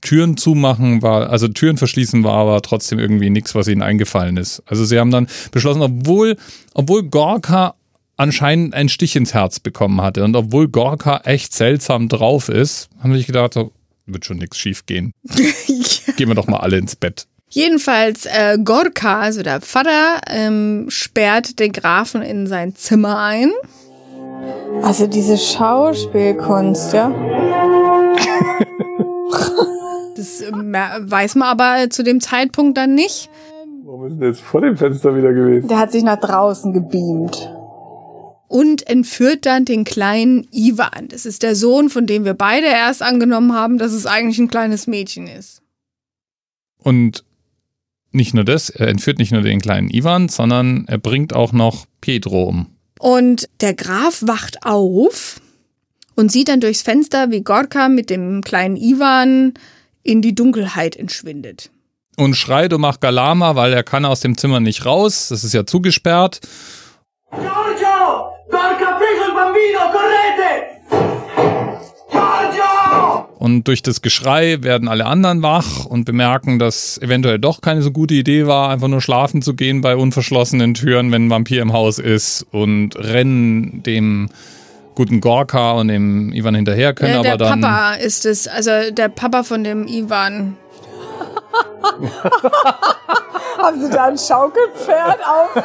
Türen 0.00 0.36
zumachen 0.36 1.02
war, 1.02 1.30
also 1.30 1.48
Türen 1.48 1.76
verschließen 1.76 2.24
war 2.24 2.34
aber 2.34 2.62
trotzdem 2.62 2.98
irgendwie 2.98 3.30
nichts, 3.30 3.54
was 3.54 3.68
ihnen 3.68 3.82
eingefallen 3.82 4.36
ist. 4.36 4.62
Also 4.66 4.84
sie 4.84 4.98
haben 4.98 5.10
dann 5.10 5.28
beschlossen, 5.52 5.82
obwohl, 5.82 6.36
obwohl 6.74 7.04
Gorka 7.04 7.74
anscheinend 8.16 8.74
einen 8.74 8.88
Stich 8.88 9.16
ins 9.16 9.34
Herz 9.34 9.60
bekommen 9.60 10.00
hatte 10.02 10.24
und 10.24 10.36
obwohl 10.36 10.68
Gorka 10.68 11.22
echt 11.24 11.54
seltsam 11.54 12.08
drauf 12.08 12.48
ist, 12.48 12.88
haben 13.02 13.12
sie 13.12 13.18
sich 13.18 13.26
gedacht, 13.26 13.54
so, 13.54 13.72
wird 14.06 14.24
schon 14.24 14.38
nichts 14.38 14.58
schief 14.58 14.86
gehen. 14.86 15.12
Gehen 16.16 16.28
wir 16.28 16.34
doch 16.34 16.46
mal 16.46 16.58
alle 16.58 16.78
ins 16.78 16.96
Bett. 16.96 17.26
Jedenfalls 17.48 18.26
äh, 18.26 18.58
Gorka, 18.62 19.20
also 19.20 19.42
der 19.42 19.60
Vater, 19.60 20.20
ähm, 20.28 20.86
sperrt 20.88 21.58
den 21.58 21.72
Grafen 21.72 22.22
in 22.22 22.46
sein 22.46 22.76
Zimmer 22.76 23.18
ein. 23.18 23.50
Also 24.82 25.06
diese 25.06 25.36
Schauspielkunst, 25.36 26.92
ja. 26.92 27.10
Das 30.20 30.42
äh, 30.42 30.52
weiß 30.52 31.36
man 31.36 31.48
aber 31.48 31.88
zu 31.88 32.04
dem 32.04 32.20
Zeitpunkt 32.20 32.76
dann 32.76 32.94
nicht. 32.94 33.30
Warum 33.84 34.06
ist 34.06 34.20
denn 34.20 34.28
jetzt 34.28 34.42
vor 34.42 34.60
dem 34.60 34.76
Fenster 34.76 35.16
wieder 35.16 35.32
gewesen? 35.32 35.68
Der 35.68 35.78
hat 35.78 35.92
sich 35.92 36.02
nach 36.02 36.20
draußen 36.20 36.74
gebeamt. 36.74 37.50
Und 38.46 38.86
entführt 38.86 39.46
dann 39.46 39.64
den 39.64 39.84
kleinen 39.84 40.46
Ivan. 40.52 41.08
Das 41.08 41.24
ist 41.24 41.42
der 41.42 41.56
Sohn, 41.56 41.88
von 41.88 42.06
dem 42.06 42.26
wir 42.26 42.34
beide 42.34 42.66
erst 42.66 43.02
angenommen 43.02 43.54
haben, 43.54 43.78
dass 43.78 43.92
es 43.92 44.04
eigentlich 44.04 44.38
ein 44.38 44.48
kleines 44.48 44.86
Mädchen 44.86 45.26
ist. 45.26 45.62
Und 46.82 47.24
nicht 48.12 48.34
nur 48.34 48.44
das, 48.44 48.68
er 48.68 48.88
entführt 48.88 49.18
nicht 49.18 49.32
nur 49.32 49.42
den 49.42 49.60
kleinen 49.60 49.88
Ivan, 49.88 50.28
sondern 50.28 50.84
er 50.86 50.98
bringt 50.98 51.32
auch 51.32 51.52
noch 51.52 51.86
Pedro 52.02 52.44
um. 52.44 52.66
Und 52.98 53.48
der 53.62 53.72
Graf 53.72 54.22
wacht 54.26 54.66
auf 54.66 55.40
und 56.14 56.30
sieht 56.30 56.48
dann 56.48 56.60
durchs 56.60 56.82
Fenster, 56.82 57.30
wie 57.30 57.42
Gorka 57.42 57.88
mit 57.88 58.10
dem 58.10 58.42
kleinen 58.42 58.76
Ivan 58.76 59.54
in 60.02 60.22
die 60.22 60.34
Dunkelheit 60.34 60.96
entschwindet. 60.96 61.70
Und 62.16 62.34
schreit 62.34 62.72
und 62.72 62.80
macht 62.80 63.00
Galama, 63.00 63.56
weil 63.56 63.72
er 63.72 63.82
kann 63.82 64.04
aus 64.04 64.20
dem 64.20 64.36
Zimmer 64.36 64.60
nicht 64.60 64.84
raus. 64.84 65.28
Das 65.28 65.44
ist 65.44 65.54
ja 65.54 65.64
zugesperrt. 65.64 66.40
Giorgio! 67.30 68.32
Gorka 68.50 68.86
ha 68.86 68.98
preso 68.98 69.28
il 69.28 69.34
bambino, 69.34 69.80
correte! 69.92 70.50
Giorgio! 72.10 73.28
Und 73.38 73.68
durch 73.68 73.82
das 73.82 74.02
Geschrei 74.02 74.58
werden 74.62 74.88
alle 74.88 75.06
anderen 75.06 75.42
wach 75.42 75.86
und 75.86 76.04
bemerken, 76.04 76.58
dass 76.58 76.98
eventuell 76.98 77.38
doch 77.38 77.60
keine 77.60 77.82
so 77.82 77.92
gute 77.92 78.14
Idee 78.14 78.46
war, 78.46 78.70
einfach 78.70 78.88
nur 78.88 79.00
schlafen 79.00 79.42
zu 79.42 79.54
gehen 79.54 79.80
bei 79.80 79.96
unverschlossenen 79.96 80.74
Türen, 80.74 81.12
wenn 81.12 81.26
ein 81.26 81.30
Vampir 81.30 81.62
im 81.62 81.72
Haus 81.72 81.98
ist 81.98 82.44
und 82.50 82.96
rennen 82.96 83.82
dem 83.84 84.28
guten 85.00 85.22
Gorka 85.22 85.72
und 85.72 85.88
dem 85.88 86.30
Ivan 86.30 86.54
hinterher, 86.54 86.92
können 86.92 87.14
Ja, 87.14 87.22
der 87.22 87.32
aber 87.32 87.44
dann 87.46 87.62
Papa 87.62 87.94
ist 87.94 88.26
es, 88.26 88.46
also 88.46 88.70
der 88.92 89.08
Papa 89.08 89.44
von 89.44 89.64
dem 89.64 89.86
Ivan. 89.86 90.58
Haben 93.56 93.80
sie 93.80 93.88
da 93.88 94.04
ein 94.08 94.18
Schaukelpferd 94.18 95.20
auf 95.26 95.56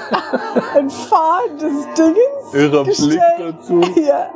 ein 0.73 0.89
Fahren 0.89 1.57
des 1.59 1.85
Dingens 1.97 2.53
Irrer 2.53 2.83
Blick 2.85 3.19
dazu. 3.37 3.81
Ja. 4.07 4.29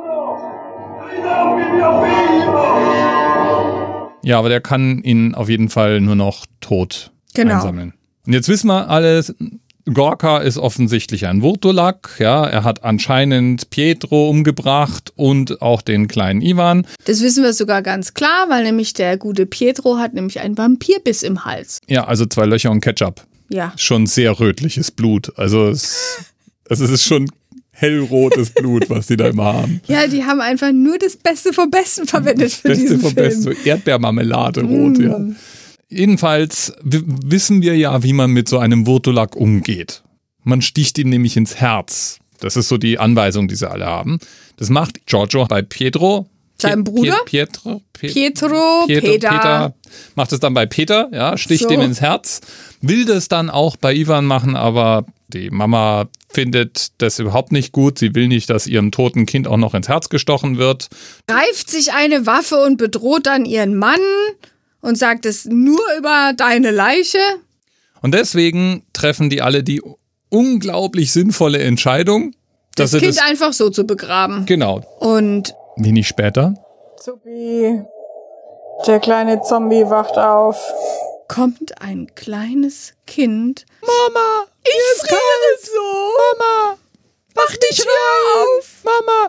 Ja, 4.22 4.38
aber 4.38 4.50
der 4.50 4.60
kann 4.60 4.98
ihn 5.02 5.34
auf 5.34 5.48
jeden 5.48 5.70
Fall 5.70 6.02
nur 6.02 6.14
noch 6.14 6.44
tot 6.60 7.10
Genau. 7.34 7.54
einsammeln. 7.54 7.94
Und 8.26 8.34
jetzt 8.34 8.50
wissen 8.50 8.66
wir 8.68 8.90
alles, 8.90 9.34
Gorka 9.92 10.38
ist 10.38 10.58
offensichtlich 10.58 11.26
ein 11.26 11.42
Wurtolak, 11.42 12.16
ja, 12.18 12.46
er 12.46 12.64
hat 12.64 12.84
anscheinend 12.84 13.70
Pietro 13.70 14.30
umgebracht 14.30 15.12
und 15.16 15.60
auch 15.62 15.82
den 15.82 16.08
kleinen 16.08 16.42
Ivan. 16.42 16.86
Das 17.04 17.22
wissen 17.22 17.42
wir 17.42 17.52
sogar 17.52 17.82
ganz 17.82 18.14
klar, 18.14 18.46
weil 18.48 18.64
nämlich 18.64 18.94
der 18.94 19.16
gute 19.16 19.46
Pietro 19.46 19.98
hat 19.98 20.14
nämlich 20.14 20.40
einen 20.40 20.56
Vampirbiss 20.56 21.22
im 21.22 21.44
Hals. 21.44 21.80
Ja, 21.88 22.04
also 22.04 22.26
zwei 22.26 22.46
Löcher 22.46 22.70
und 22.70 22.80
Ketchup. 22.80 23.22
Ja. 23.48 23.72
Schon 23.76 24.06
sehr 24.06 24.38
rötliches 24.38 24.90
Blut. 24.90 25.32
Also 25.36 25.68
es, 25.68 26.24
also 26.68 26.84
es 26.84 26.90
ist 26.90 27.04
schon 27.04 27.28
hellrotes 27.72 28.50
Blut, 28.50 28.88
was 28.90 29.06
die 29.06 29.16
da 29.16 29.28
immer 29.28 29.54
haben. 29.54 29.80
Ja, 29.86 30.06
die 30.06 30.24
haben 30.24 30.40
einfach 30.40 30.70
nur 30.72 30.98
das 30.98 31.16
Beste 31.16 31.52
vom 31.52 31.70
Besten 31.70 32.06
verwendet 32.06 32.52
für 32.52 32.68
Beste 32.68 32.84
diesen 32.84 33.00
vom 33.00 33.12
Film. 33.12 33.26
Besten, 33.26 33.42
so 33.42 33.50
Erdbeermarmelade 33.50 34.62
rot, 34.62 34.98
ja. 34.98 35.18
Jedenfalls 35.90 36.72
wissen 36.82 37.62
wir 37.62 37.76
ja, 37.76 38.02
wie 38.02 38.12
man 38.12 38.30
mit 38.30 38.48
so 38.48 38.58
einem 38.58 38.86
Wurtolak 38.86 39.34
umgeht. 39.36 40.02
Man 40.44 40.62
sticht 40.62 40.96
ihm 40.98 41.10
nämlich 41.10 41.36
ins 41.36 41.56
Herz. 41.56 42.18
Das 42.38 42.56
ist 42.56 42.68
so 42.68 42.78
die 42.78 42.98
Anweisung, 42.98 43.48
die 43.48 43.56
sie 43.56 43.68
alle 43.70 43.86
haben. 43.86 44.18
Das 44.56 44.70
macht 44.70 45.04
Giorgio 45.06 45.44
bei 45.46 45.62
Pietro. 45.62 46.26
Seinem 46.58 46.84
Bruder? 46.84 47.16
Pie- 47.24 47.46
Pietro, 47.46 47.82
Pie- 47.98 48.12
Pietro, 48.12 48.84
Peter. 48.86 49.30
Peter 49.30 49.74
macht 50.14 50.32
es 50.32 50.40
dann 50.40 50.52
bei 50.54 50.66
Peter, 50.66 51.08
ja, 51.10 51.36
sticht 51.38 51.62
So. 51.64 51.70
ihm 51.70 51.80
ins 51.80 52.00
Herz. 52.02 52.40
Will 52.82 53.06
das 53.06 53.28
dann 53.28 53.48
auch 53.50 53.76
bei 53.76 53.94
Ivan 53.94 54.26
machen, 54.26 54.56
aber 54.56 55.06
die 55.28 55.48
Mama 55.50 56.08
findet 56.28 56.88
das 56.98 57.18
überhaupt 57.18 57.50
nicht 57.50 57.72
gut. 57.72 57.98
Sie 57.98 58.14
will 58.14 58.28
nicht, 58.28 58.50
dass 58.50 58.66
ihrem 58.66 58.90
toten 58.92 59.24
Kind 59.26 59.48
auch 59.48 59.56
noch 59.56 59.72
ins 59.74 59.88
Herz 59.88 60.08
gestochen 60.10 60.58
wird. 60.58 60.88
greift 61.26 61.70
sich 61.70 61.92
eine 61.92 62.26
Waffe 62.26 62.56
und 62.62 62.76
bedroht 62.76 63.26
dann 63.26 63.44
ihren 63.46 63.74
Mann 63.76 63.98
und 64.80 64.96
sagt 64.98 65.26
es 65.26 65.44
nur 65.44 65.80
über 65.98 66.32
deine 66.36 66.70
Leiche. 66.70 67.18
Und 68.02 68.14
deswegen 68.14 68.84
treffen 68.92 69.28
die 69.30 69.42
alle 69.42 69.62
die 69.62 69.82
unglaublich 70.30 71.12
sinnvolle 71.12 71.58
Entscheidung, 71.58 72.34
Das 72.76 72.92
Kind 72.92 73.04
das. 73.16 73.18
einfach 73.22 73.52
so 73.52 73.68
zu 73.70 73.84
begraben. 73.84 74.46
Genau. 74.46 74.80
Und 75.00 75.54
Wenig 75.76 76.06
später. 76.08 76.54
Supi. 76.98 77.82
Der 78.86 79.00
kleine 79.00 79.40
Zombie 79.42 79.84
wacht 79.88 80.16
auf. 80.16 80.56
kommt 81.28 81.80
ein 81.82 82.10
kleines 82.14 82.94
Kind. 83.06 83.66
Mama, 83.82 84.46
ich 84.64 85.00
friere 85.00 85.58
so. 85.62 86.12
Mama, 86.38 86.76
mach 87.36 87.50
die 87.56 87.74
Tür 87.76 87.92
auf. 88.36 88.84
Mama! 88.84 89.28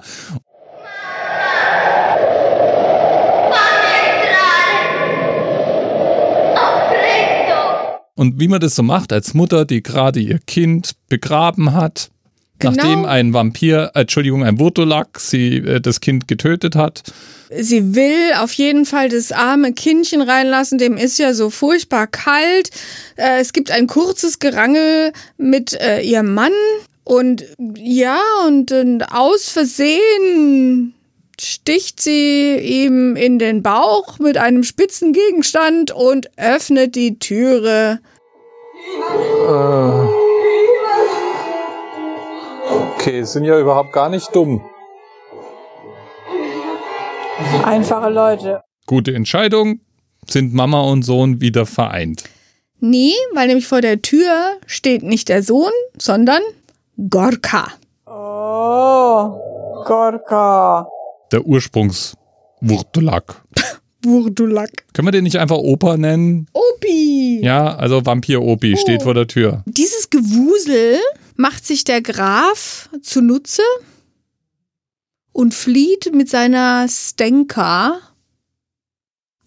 Und 8.21 8.39
wie 8.39 8.47
man 8.47 8.59
das 8.59 8.75
so 8.75 8.83
macht 8.83 9.11
als 9.13 9.33
Mutter, 9.33 9.65
die 9.65 9.81
gerade 9.81 10.19
ihr 10.19 10.37
Kind 10.37 10.91
begraben 11.09 11.73
hat, 11.73 12.11
Genau. 12.59 12.75
nachdem 12.75 13.05
ein 13.05 13.33
Vampir, 13.33 13.89
äh, 13.95 14.01
Entschuldigung, 14.01 14.43
ein 14.43 14.59
Wurtolak 14.59 15.19
sie 15.19 15.55
äh, 15.57 15.81
das 15.81 16.01
Kind 16.01 16.27
getötet 16.27 16.75
hat. 16.75 17.01
Sie 17.49 17.95
will 17.95 18.33
auf 18.37 18.53
jeden 18.53 18.85
Fall 18.85 19.09
das 19.09 19.31
arme 19.31 19.73
Kindchen 19.73 20.21
reinlassen, 20.21 20.77
dem 20.77 20.97
ist 20.97 21.17
ja 21.17 21.33
so 21.33 21.49
furchtbar 21.49 22.05
kalt. 22.05 22.69
Äh, 23.15 23.39
es 23.39 23.53
gibt 23.53 23.71
ein 23.71 23.87
kurzes 23.87 24.37
Gerangel 24.37 25.13
mit 25.39 25.73
äh, 25.73 26.01
ihrem 26.01 26.35
Mann 26.35 26.53
und 27.03 27.43
ja, 27.75 28.21
und, 28.45 28.71
und 28.71 29.01
aus 29.01 29.49
Versehen 29.49 30.93
sticht 31.39 31.99
sie 31.99 32.55
ihm 32.55 33.15
in 33.15 33.39
den 33.39 33.63
Bauch 33.63 34.19
mit 34.19 34.37
einem 34.37 34.63
spitzen 34.63 35.11
Gegenstand 35.11 35.89
und 35.89 36.29
öffnet 36.37 36.93
die 36.93 37.17
Türe. 37.17 37.99
Äh. 39.47 40.21
Okay, 42.95 43.23
sind 43.23 43.45
ja 43.45 43.59
überhaupt 43.59 43.91
gar 43.93 44.09
nicht 44.09 44.35
dumm. 44.35 44.61
Einfache 47.63 48.09
Leute. 48.09 48.61
Gute 48.85 49.13
Entscheidung. 49.13 49.81
Sind 50.29 50.53
Mama 50.53 50.81
und 50.81 51.01
Sohn 51.03 51.41
wieder 51.41 51.65
vereint. 51.65 52.23
Nee, 52.79 53.13
weil 53.33 53.47
nämlich 53.47 53.67
vor 53.67 53.81
der 53.81 54.01
Tür 54.01 54.57
steht 54.65 55.03
nicht 55.03 55.29
der 55.29 55.43
Sohn, 55.43 55.71
sondern 55.97 56.41
Gorka. 57.09 57.67
Oh, 58.05 59.83
Gorka. 59.85 60.87
Der 61.31 61.45
Ursprungswurtulak. 61.45 63.43
Wurdulak. 64.03 64.85
Können 64.93 65.07
wir 65.07 65.11
den 65.11 65.23
nicht 65.23 65.39
einfach 65.39 65.57
Opa 65.57 65.97
nennen? 65.97 66.47
Opi. 66.53 67.41
Ja, 67.43 67.75
also 67.75 68.05
Vampir-Opi 68.05 68.77
steht 68.77 69.03
vor 69.03 69.13
der 69.13 69.27
Tür. 69.27 69.63
Dieses 69.65 70.09
Gewusel 70.09 70.99
macht 71.35 71.65
sich 71.65 71.83
der 71.83 72.01
Graf 72.01 72.89
zunutze 73.01 73.63
und 75.31 75.53
flieht 75.53 76.13
mit 76.13 76.29
seiner 76.29 76.87
Stenka 76.87 77.99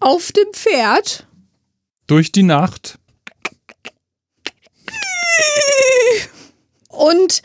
auf 0.00 0.32
dem 0.32 0.52
Pferd. 0.52 1.26
Durch 2.06 2.32
die 2.32 2.42
Nacht. 2.42 2.98
Und 6.88 7.42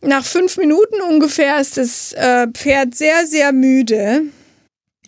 nach 0.00 0.24
fünf 0.24 0.56
Minuten 0.56 1.00
ungefähr 1.08 1.60
ist 1.60 1.76
das 1.76 2.12
äh, 2.12 2.46
Pferd 2.52 2.94
sehr, 2.94 3.26
sehr 3.26 3.52
müde. 3.52 4.22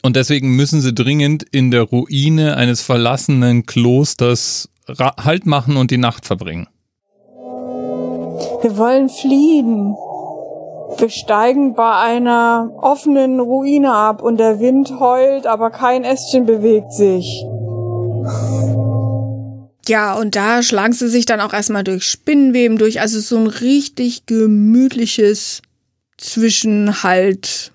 Und 0.02 0.17
deswegen 0.17 0.55
müssen 0.57 0.81
sie 0.81 0.95
dringend 0.95 1.45
in 1.50 1.71
der 1.71 1.83
Ruine 1.83 2.57
eines 2.57 2.81
verlassenen 2.83 3.67
Klosters 3.67 4.69
Halt 4.97 5.45
machen 5.45 5.76
und 5.76 5.90
die 5.90 5.99
Nacht 5.99 6.25
verbringen. 6.25 6.67
Wir 8.62 8.76
wollen 8.78 9.11
fliehen. 9.11 9.95
Wir 10.97 11.11
steigen 11.11 11.75
bei 11.75 11.93
einer 11.93 12.71
offenen 12.81 13.38
Ruine 13.38 13.93
ab 13.93 14.23
und 14.23 14.38
der 14.38 14.61
Wind 14.61 14.99
heult, 14.99 15.47
aber 15.47 15.71
kein 15.71 16.05
Ästchen 16.05 16.47
bewegt 16.47 16.93
sich. 16.93 17.45
Ja, 19.87 20.14
und 20.14 20.37
da 20.37 20.62
schlagen 20.62 20.93
sie 20.93 21.09
sich 21.09 21.26
dann 21.26 21.40
auch 21.40 21.52
erstmal 21.52 21.85
durch 21.85 22.05
Spinnenweben 22.05 22.78
durch. 22.78 23.00
Also 23.00 23.21
so 23.21 23.37
ein 23.37 23.47
richtig 23.47 24.26
gemütliches 24.26 25.62
Zwischenhalt 26.17 27.73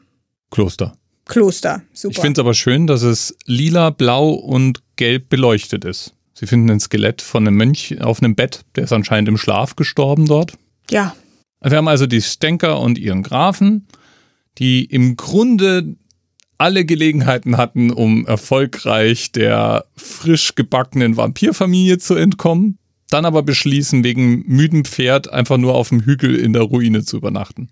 Kloster. 0.49 0.93
Kloster. 1.25 1.83
Super. 1.93 2.11
Ich 2.11 2.19
finde 2.19 2.39
es 2.39 2.43
aber 2.43 2.53
schön, 2.53 2.87
dass 2.87 3.01
es 3.01 3.35
lila, 3.45 3.89
blau 3.89 4.29
und 4.31 4.81
gelb 4.95 5.29
beleuchtet 5.29 5.85
ist. 5.85 6.13
Sie 6.33 6.47
finden 6.47 6.69
ein 6.69 6.79
Skelett 6.79 7.21
von 7.21 7.47
einem 7.47 7.57
Mönch 7.57 8.01
auf 8.01 8.21
einem 8.21 8.35
Bett, 8.35 8.65
der 8.75 8.85
ist 8.85 8.93
anscheinend 8.93 9.29
im 9.29 9.37
Schlaf 9.37 9.75
gestorben 9.75 10.25
dort. 10.25 10.53
ja, 10.89 11.15
Wir 11.61 11.77
haben 11.77 11.87
also 11.87 12.07
die 12.07 12.21
Stenker 12.21 12.79
und 12.79 12.97
ihren 12.97 13.23
Grafen, 13.23 13.87
die 14.57 14.83
im 14.83 15.15
Grunde 15.15 15.95
alle 16.57 16.85
Gelegenheiten 16.85 17.57
hatten, 17.57 17.91
um 17.91 18.25
erfolgreich 18.25 19.31
der 19.31 19.85
frisch 19.95 20.55
gebackenen 20.55 21.17
Vampirfamilie 21.17 21.97
zu 21.97 22.15
entkommen, 22.15 22.77
dann 23.09 23.25
aber 23.25 23.43
beschließen, 23.43 24.03
wegen 24.03 24.43
müdem 24.47 24.85
Pferd 24.85 25.31
einfach 25.31 25.57
nur 25.57 25.75
auf 25.75 25.89
dem 25.89 26.01
Hügel 26.01 26.35
in 26.35 26.53
der 26.53 26.63
Ruine 26.63 27.03
zu 27.03 27.17
übernachten. 27.17 27.69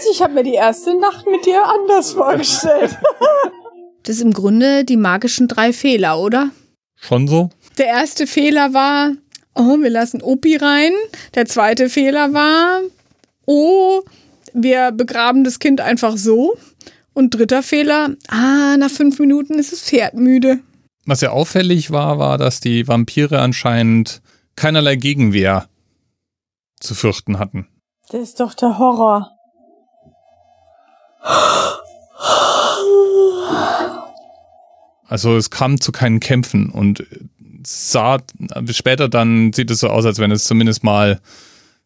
Also 0.00 0.12
ich 0.12 0.22
habe 0.22 0.32
mir 0.32 0.44
die 0.44 0.54
erste 0.54 0.98
Nacht 0.98 1.26
mit 1.26 1.44
dir 1.44 1.62
anders 1.62 2.12
vorgestellt. 2.12 2.96
das 4.02 4.16
ist 4.16 4.22
im 4.22 4.32
Grunde 4.32 4.82
die 4.86 4.96
magischen 4.96 5.46
drei 5.46 5.74
Fehler, 5.74 6.18
oder? 6.18 6.52
Schon 6.96 7.28
so? 7.28 7.50
Der 7.76 7.88
erste 7.88 8.26
Fehler 8.26 8.72
war, 8.72 9.12
oh, 9.54 9.76
wir 9.78 9.90
lassen 9.90 10.22
Opi 10.22 10.56
rein. 10.56 10.92
Der 11.34 11.44
zweite 11.44 11.90
Fehler 11.90 12.32
war, 12.32 12.80
oh, 13.44 14.00
wir 14.54 14.90
begraben 14.90 15.44
das 15.44 15.58
Kind 15.58 15.82
einfach 15.82 16.16
so. 16.16 16.56
Und 17.12 17.34
dritter 17.34 17.62
Fehler, 17.62 18.16
ah, 18.28 18.78
nach 18.78 18.90
fünf 18.90 19.18
Minuten 19.18 19.58
ist 19.58 19.70
das 19.70 19.82
Pferd 19.82 20.14
müde. 20.14 20.60
Was 21.04 21.20
ja 21.20 21.32
auffällig 21.32 21.90
war, 21.90 22.18
war, 22.18 22.38
dass 22.38 22.60
die 22.60 22.88
Vampire 22.88 23.38
anscheinend 23.38 24.22
keinerlei 24.56 24.96
Gegenwehr 24.96 25.68
zu 26.80 26.94
fürchten 26.94 27.38
hatten. 27.38 27.68
Das 28.08 28.22
ist 28.22 28.40
doch 28.40 28.54
der 28.54 28.78
Horror. 28.78 29.36
Also 35.08 35.36
es 35.36 35.50
kam 35.50 35.80
zu 35.80 35.90
keinen 35.90 36.20
Kämpfen 36.20 36.70
und 36.70 37.04
sah 37.66 38.18
später 38.70 39.08
dann 39.08 39.52
sieht 39.52 39.70
es 39.70 39.80
so 39.80 39.88
aus, 39.88 40.06
als 40.06 40.18
wenn 40.18 40.30
es 40.30 40.44
zumindest 40.44 40.84
mal 40.84 41.20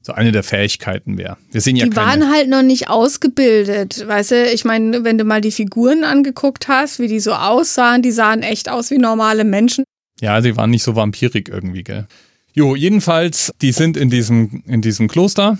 so 0.02 0.12
eine 0.12 0.32
der 0.32 0.42
Fähigkeiten 0.42 1.16
wäre. 1.16 1.38
Wir 1.50 1.62
sehen 1.62 1.76
ja 1.76 1.86
Die 1.86 1.96
waren 1.96 2.30
halt 2.30 2.48
noch 2.48 2.62
nicht 2.62 2.90
ausgebildet. 2.90 4.06
Weißt 4.06 4.32
du, 4.32 4.52
ich 4.52 4.66
meine, 4.66 5.02
wenn 5.02 5.16
du 5.16 5.24
mal 5.24 5.40
die 5.40 5.50
Figuren 5.50 6.04
angeguckt 6.04 6.68
hast, 6.68 6.98
wie 6.98 7.08
die 7.08 7.20
so 7.20 7.32
aussahen, 7.32 8.02
die 8.02 8.10
sahen 8.10 8.42
echt 8.42 8.68
aus 8.68 8.90
wie 8.90 8.98
normale 8.98 9.44
Menschen. 9.44 9.84
Ja, 10.20 10.42
sie 10.42 10.56
waren 10.56 10.70
nicht 10.70 10.82
so 10.82 10.94
vampirig 10.94 11.48
irgendwie, 11.48 11.82
gell? 11.82 12.06
Jo, 12.52 12.76
jedenfalls, 12.76 13.52
die 13.62 13.72
sind 13.72 13.96
in 13.96 14.10
diesem, 14.10 14.62
in 14.66 14.82
diesem 14.82 15.08
Kloster 15.08 15.58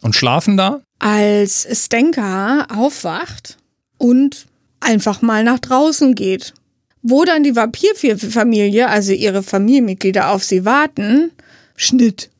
und 0.00 0.16
schlafen 0.16 0.56
da. 0.56 0.80
Als 1.04 1.66
Stenka 1.84 2.66
aufwacht 2.72 3.58
und 3.98 4.46
einfach 4.78 5.20
mal 5.20 5.42
nach 5.42 5.58
draußen 5.58 6.14
geht. 6.14 6.54
Wo 7.02 7.24
dann 7.24 7.42
die 7.42 7.56
Vampirfamilie, 7.56 8.88
also 8.88 9.12
ihre 9.12 9.42
Familienmitglieder 9.42 10.30
auf 10.30 10.44
sie 10.44 10.64
warten, 10.64 11.32
Schnitt. 11.74 12.30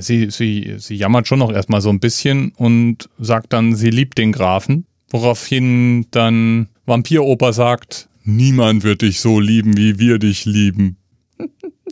Sie, 0.00 0.30
sie, 0.30 0.76
sie 0.78 0.94
jammert 0.94 1.28
schon 1.28 1.40
noch 1.40 1.52
erstmal 1.52 1.82
so 1.82 1.90
ein 1.90 2.00
bisschen 2.00 2.52
und 2.56 3.10
sagt 3.18 3.52
dann, 3.52 3.76
sie 3.76 3.90
liebt 3.90 4.16
den 4.16 4.32
Grafen. 4.32 4.86
Woraufhin 5.10 6.06
dann 6.10 6.70
Vampiroper 6.86 7.52
sagt, 7.52 8.08
niemand 8.24 8.82
wird 8.82 9.02
dich 9.02 9.20
so 9.20 9.40
lieben, 9.40 9.76
wie 9.76 9.98
wir 9.98 10.18
dich 10.18 10.46
lieben. 10.46 10.96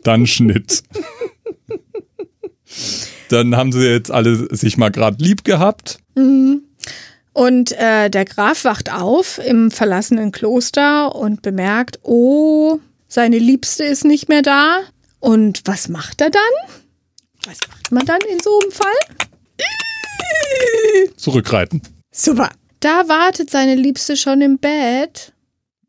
Dann 0.02 0.26
Schnitt. 0.26 0.84
Dann 3.28 3.56
haben 3.56 3.72
sie 3.72 3.88
jetzt 3.88 4.10
alle 4.10 4.54
sich 4.54 4.76
mal 4.76 4.90
gerade 4.90 5.22
lieb 5.22 5.44
gehabt. 5.44 5.98
Und 7.32 7.72
äh, 7.72 8.10
der 8.10 8.24
Graf 8.24 8.64
wacht 8.64 8.92
auf 8.92 9.38
im 9.38 9.70
verlassenen 9.70 10.30
Kloster 10.30 11.14
und 11.14 11.42
bemerkt, 11.42 11.98
oh, 12.02 12.78
seine 13.08 13.38
Liebste 13.38 13.84
ist 13.84 14.04
nicht 14.04 14.28
mehr 14.28 14.42
da. 14.42 14.80
Und 15.20 15.62
was 15.64 15.88
macht 15.88 16.20
er 16.20 16.30
dann? 16.30 16.42
Was 17.46 17.58
macht 17.68 17.92
man 17.92 18.06
dann 18.06 18.20
in 18.30 18.40
so 18.40 18.58
einem 18.60 18.70
Fall? 18.70 19.16
Zurückreiten. 21.16 21.82
Super. 22.12 22.50
Da 22.80 23.08
wartet 23.08 23.50
seine 23.50 23.74
Liebste 23.74 24.16
schon 24.16 24.40
im 24.42 24.58
Bett. 24.58 25.32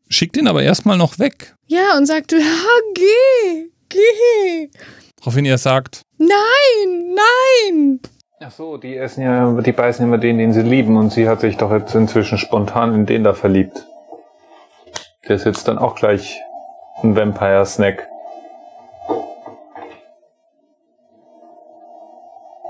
Schickt 0.08 0.36
ihn 0.36 0.48
aber 0.48 0.62
erstmal 0.62 0.96
noch 0.96 1.18
weg. 1.18 1.54
Ja, 1.66 1.96
und 1.96 2.06
sagt, 2.06 2.32
ja, 2.32 2.38
geh, 2.94 3.66
geh. 3.88 4.70
Woraufhin 5.18 5.44
er 5.44 5.58
sagt, 5.58 6.02
Nein, 6.18 7.14
nein. 7.14 8.00
Ach 8.40 8.50
so, 8.50 8.76
die 8.76 8.96
essen 8.96 9.22
ja, 9.22 9.50
die 9.60 9.72
beißen 9.72 10.04
immer 10.04 10.18
den, 10.18 10.38
den 10.38 10.52
sie 10.52 10.62
lieben 10.62 10.96
und 10.96 11.10
sie 11.10 11.28
hat 11.28 11.40
sich 11.40 11.56
doch 11.56 11.70
jetzt 11.70 11.94
inzwischen 11.94 12.38
spontan 12.38 12.94
in 12.94 13.06
den 13.06 13.24
da 13.24 13.34
verliebt. 13.34 13.86
Der 15.28 15.36
ist 15.36 15.44
jetzt 15.44 15.68
dann 15.68 15.78
auch 15.78 15.94
gleich 15.94 16.40
ein 17.02 17.16
Vampire-Snack. 17.16 18.08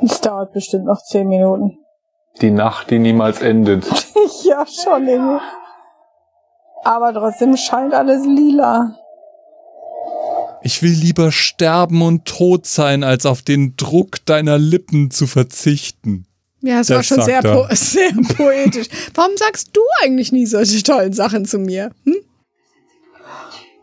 Es 0.02 0.20
dauert 0.20 0.52
bestimmt 0.52 0.84
noch 0.84 1.02
zehn 1.02 1.28
Minuten. 1.28 1.78
Die 2.40 2.50
Nacht, 2.50 2.90
die 2.90 2.98
niemals 2.98 3.40
endet. 3.40 3.84
ja, 4.44 4.64
schon 4.66 5.08
irgendwie. 5.08 5.42
Aber 6.84 7.12
trotzdem 7.12 7.56
scheint 7.56 7.94
alles 7.94 8.24
lila. 8.24 8.94
Ich 10.66 10.82
will 10.82 10.90
lieber 10.90 11.30
sterben 11.30 12.02
und 12.02 12.24
tot 12.24 12.66
sein, 12.66 13.04
als 13.04 13.24
auf 13.24 13.40
den 13.40 13.76
Druck 13.76 14.24
deiner 14.26 14.58
Lippen 14.58 15.12
zu 15.12 15.28
verzichten. 15.28 16.26
Ja, 16.60 16.80
es 16.80 16.88
Das 16.88 16.96
war 16.96 17.02
schon 17.04 17.22
sehr, 17.22 17.40
po 17.40 17.68
sehr 17.70 18.10
poetisch. 18.36 18.88
Warum 19.14 19.36
sagst 19.36 19.70
du 19.72 19.80
eigentlich 20.02 20.32
nie 20.32 20.44
solche 20.44 20.82
tollen 20.82 21.12
Sachen 21.12 21.44
zu 21.44 21.60
mir? 21.60 21.92
Hm? 22.04 22.16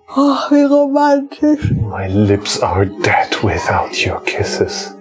Ach, 0.10 0.52
wie 0.52 0.64
romantisch. 0.64 1.72
My 1.72 2.08
lips 2.08 2.60
are 2.60 2.86
dead 2.86 3.42
without 3.42 3.96
your 4.06 4.22
kisses. 4.26 4.94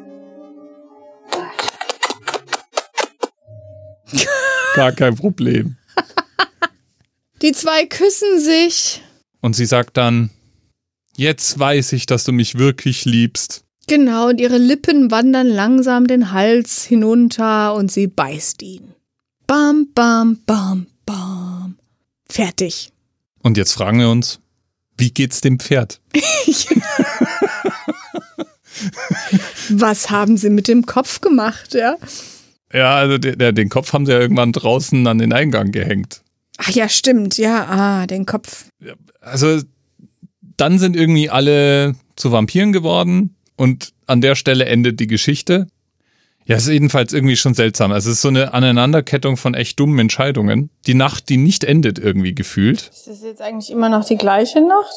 Gar 4.77 4.92
kein 4.92 5.16
Problem. 5.16 5.77
Die 7.42 7.51
zwei 7.51 7.87
küssen 7.87 8.38
sich. 8.38 9.03
Und 9.40 9.57
sie 9.57 9.66
sagt 9.66 9.97
dann, 9.97 10.31
jetzt 11.16 11.59
weiß 11.59 11.92
ich, 11.92 12.07
dass 12.07 12.25
du 12.25 12.33
mich 12.33 12.59
wirklich 12.59 13.05
liebst. 13.05 13.64
Genau, 13.88 14.29
und 14.29 14.40
ihre 14.40 14.59
Lippen 14.59 15.11
wandern 15.11 15.48
langsam 15.48 16.07
den 16.07 16.33
Hals 16.33 16.85
hinunter 16.85 17.75
und 17.75 17.90
sie 17.90 18.07
beißt 18.07 18.62
ihn. 18.62 18.94
Bam, 19.46 19.88
bam, 19.94 20.40
bam, 20.46 20.87
bam. 21.05 21.77
Fertig. 22.29 22.92
Und 23.42 23.57
jetzt 23.57 23.72
fragen 23.72 23.98
wir 23.98 24.09
uns, 24.09 24.40
wie 24.96 25.11
geht's 25.11 25.40
dem 25.40 25.59
Pferd? 25.59 26.01
Was 29.68 30.11
haben 30.11 30.37
sie 30.37 30.51
mit 30.51 30.68
dem 30.68 30.87
Kopf 30.87 31.20
gemacht, 31.20 31.75
ja? 31.75 31.96
Ja, 32.72 32.96
also 32.96 33.18
der, 33.18 33.53
den 33.53 33.68
Kopf 33.68 33.92
haben 33.92 34.07
sie 34.07 34.12
ja 34.12 34.20
irgendwann 34.20 34.53
draußen 34.53 35.07
an 35.07 35.18
den 35.18 35.33
Eingang 35.33 35.72
gehängt. 35.72 36.22
Ach 36.59 36.70
ja, 36.70 36.88
stimmt, 36.88 37.37
ja, 37.38 37.66
ah, 37.66 38.07
den 38.07 38.25
Kopf. 38.27 38.66
Also 39.20 39.61
dann 40.56 40.78
sind 40.78 40.96
irgendwie 40.96 41.30
alle 41.30 41.94
zu 42.16 42.32
Vampiren 42.32 42.72
geworden 42.72 43.34
und 43.56 43.92
an 44.06 44.20
der 44.20 44.34
Stelle 44.34 44.66
endet 44.66 45.00
die 45.00 45.06
Geschichte. 45.06 45.66
Ja, 46.44 46.56
es 46.56 46.64
ist 46.64 46.72
jedenfalls 46.72 47.12
irgendwie 47.12 47.36
schon 47.36 47.54
seltsam. 47.54 47.92
Also 47.92 48.10
es 48.10 48.16
ist 48.16 48.22
so 48.22 48.28
eine 48.28 48.52
Aneinanderkettung 48.52 49.36
von 49.36 49.54
echt 49.54 49.78
dummen 49.78 49.98
Entscheidungen. 50.00 50.70
Die 50.86 50.94
Nacht, 50.94 51.28
die 51.28 51.36
nicht 51.36 51.62
endet 51.62 51.98
irgendwie 51.98 52.34
gefühlt. 52.34 52.90
Ist 52.92 53.06
das 53.06 53.22
jetzt 53.22 53.40
eigentlich 53.40 53.70
immer 53.70 53.88
noch 53.88 54.04
die 54.04 54.16
gleiche 54.16 54.60
Nacht? 54.60 54.94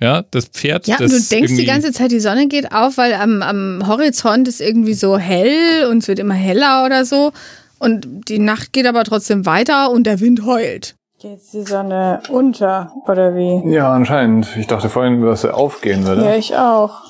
Ja, 0.00 0.24
das 0.32 0.46
Pferd. 0.46 0.88
Ja, 0.88 0.96
das 0.98 1.12
und 1.12 1.30
du 1.30 1.36
denkst 1.36 1.54
die 1.54 1.64
ganze 1.64 1.92
Zeit, 1.92 2.10
die 2.10 2.18
Sonne 2.18 2.48
geht 2.48 2.72
auf, 2.72 2.96
weil 2.96 3.14
am, 3.14 3.40
am 3.42 3.86
Horizont 3.86 4.48
ist 4.48 4.60
irgendwie 4.60 4.94
so 4.94 5.16
hell 5.16 5.86
und 5.88 5.98
es 5.98 6.08
wird 6.08 6.18
immer 6.18 6.34
heller 6.34 6.84
oder 6.84 7.04
so. 7.04 7.32
Und 7.78 8.28
die 8.28 8.40
Nacht 8.40 8.72
geht 8.72 8.86
aber 8.86 9.04
trotzdem 9.04 9.46
weiter 9.46 9.90
und 9.92 10.04
der 10.04 10.18
Wind 10.18 10.44
heult. 10.44 10.96
Geht 11.22 11.52
die 11.52 11.62
Sonne 11.62 12.20
unter, 12.30 12.92
oder 13.06 13.36
wie? 13.36 13.72
Ja, 13.72 13.92
anscheinend. 13.92 14.56
Ich 14.56 14.66
dachte 14.66 14.88
vorhin, 14.88 15.24
dass 15.24 15.44
er 15.44 15.56
aufgehen 15.56 16.04
würde. 16.04 16.24
Ja, 16.24 16.34
ich 16.34 16.56
auch. 16.56 17.00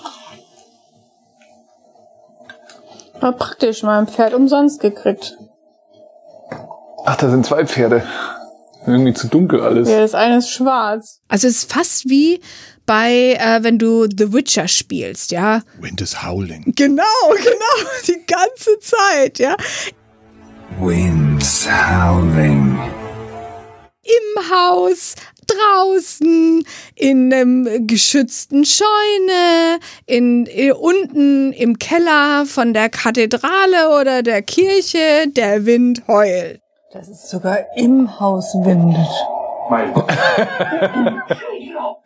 War 3.20 3.32
praktisch, 3.32 3.82
mein 3.82 4.06
Pferd 4.06 4.34
umsonst 4.34 4.82
gekriegt. 4.82 5.38
Ach, 7.06 7.16
da 7.16 7.30
sind 7.30 7.46
zwei 7.46 7.64
Pferde. 7.64 8.04
Irgendwie 8.86 9.14
zu 9.14 9.28
dunkel 9.28 9.62
alles. 9.62 9.88
Ja, 9.88 10.00
das 10.00 10.14
eine 10.14 10.36
ist 10.36 10.50
schwarz. 10.50 11.22
Also 11.28 11.48
es 11.48 11.60
ist 11.60 11.72
fast 11.72 12.06
wie 12.06 12.42
bei, 12.84 13.38
äh, 13.40 13.62
wenn 13.62 13.78
du 13.78 14.04
The 14.04 14.34
Witcher 14.34 14.68
spielst, 14.68 15.30
ja. 15.30 15.62
Wind 15.80 16.02
is 16.02 16.22
howling. 16.22 16.74
Genau, 16.76 17.02
genau, 17.36 17.90
die 18.06 18.26
ganze 18.26 18.78
Zeit, 18.78 19.38
ja. 19.38 19.56
Wind's 20.78 21.66
howling. 21.66 22.78
Im 24.04 24.50
Haus, 24.50 25.14
draußen, 25.46 26.64
in 26.96 27.32
einem 27.32 27.86
geschützten 27.86 28.64
Scheune, 28.64 29.78
in, 30.06 30.46
in 30.46 30.72
unten 30.72 31.52
im 31.52 31.78
Keller 31.78 32.44
von 32.46 32.74
der 32.74 32.88
Kathedrale 32.88 34.00
oder 34.00 34.22
der 34.22 34.42
Kirche, 34.42 35.28
der 35.28 35.66
Wind 35.66 36.02
heult. 36.08 36.60
Das 36.92 37.08
ist 37.08 37.30
sogar 37.30 37.58
im 37.76 38.18
Haus 38.18 38.52
windet. 38.64 39.08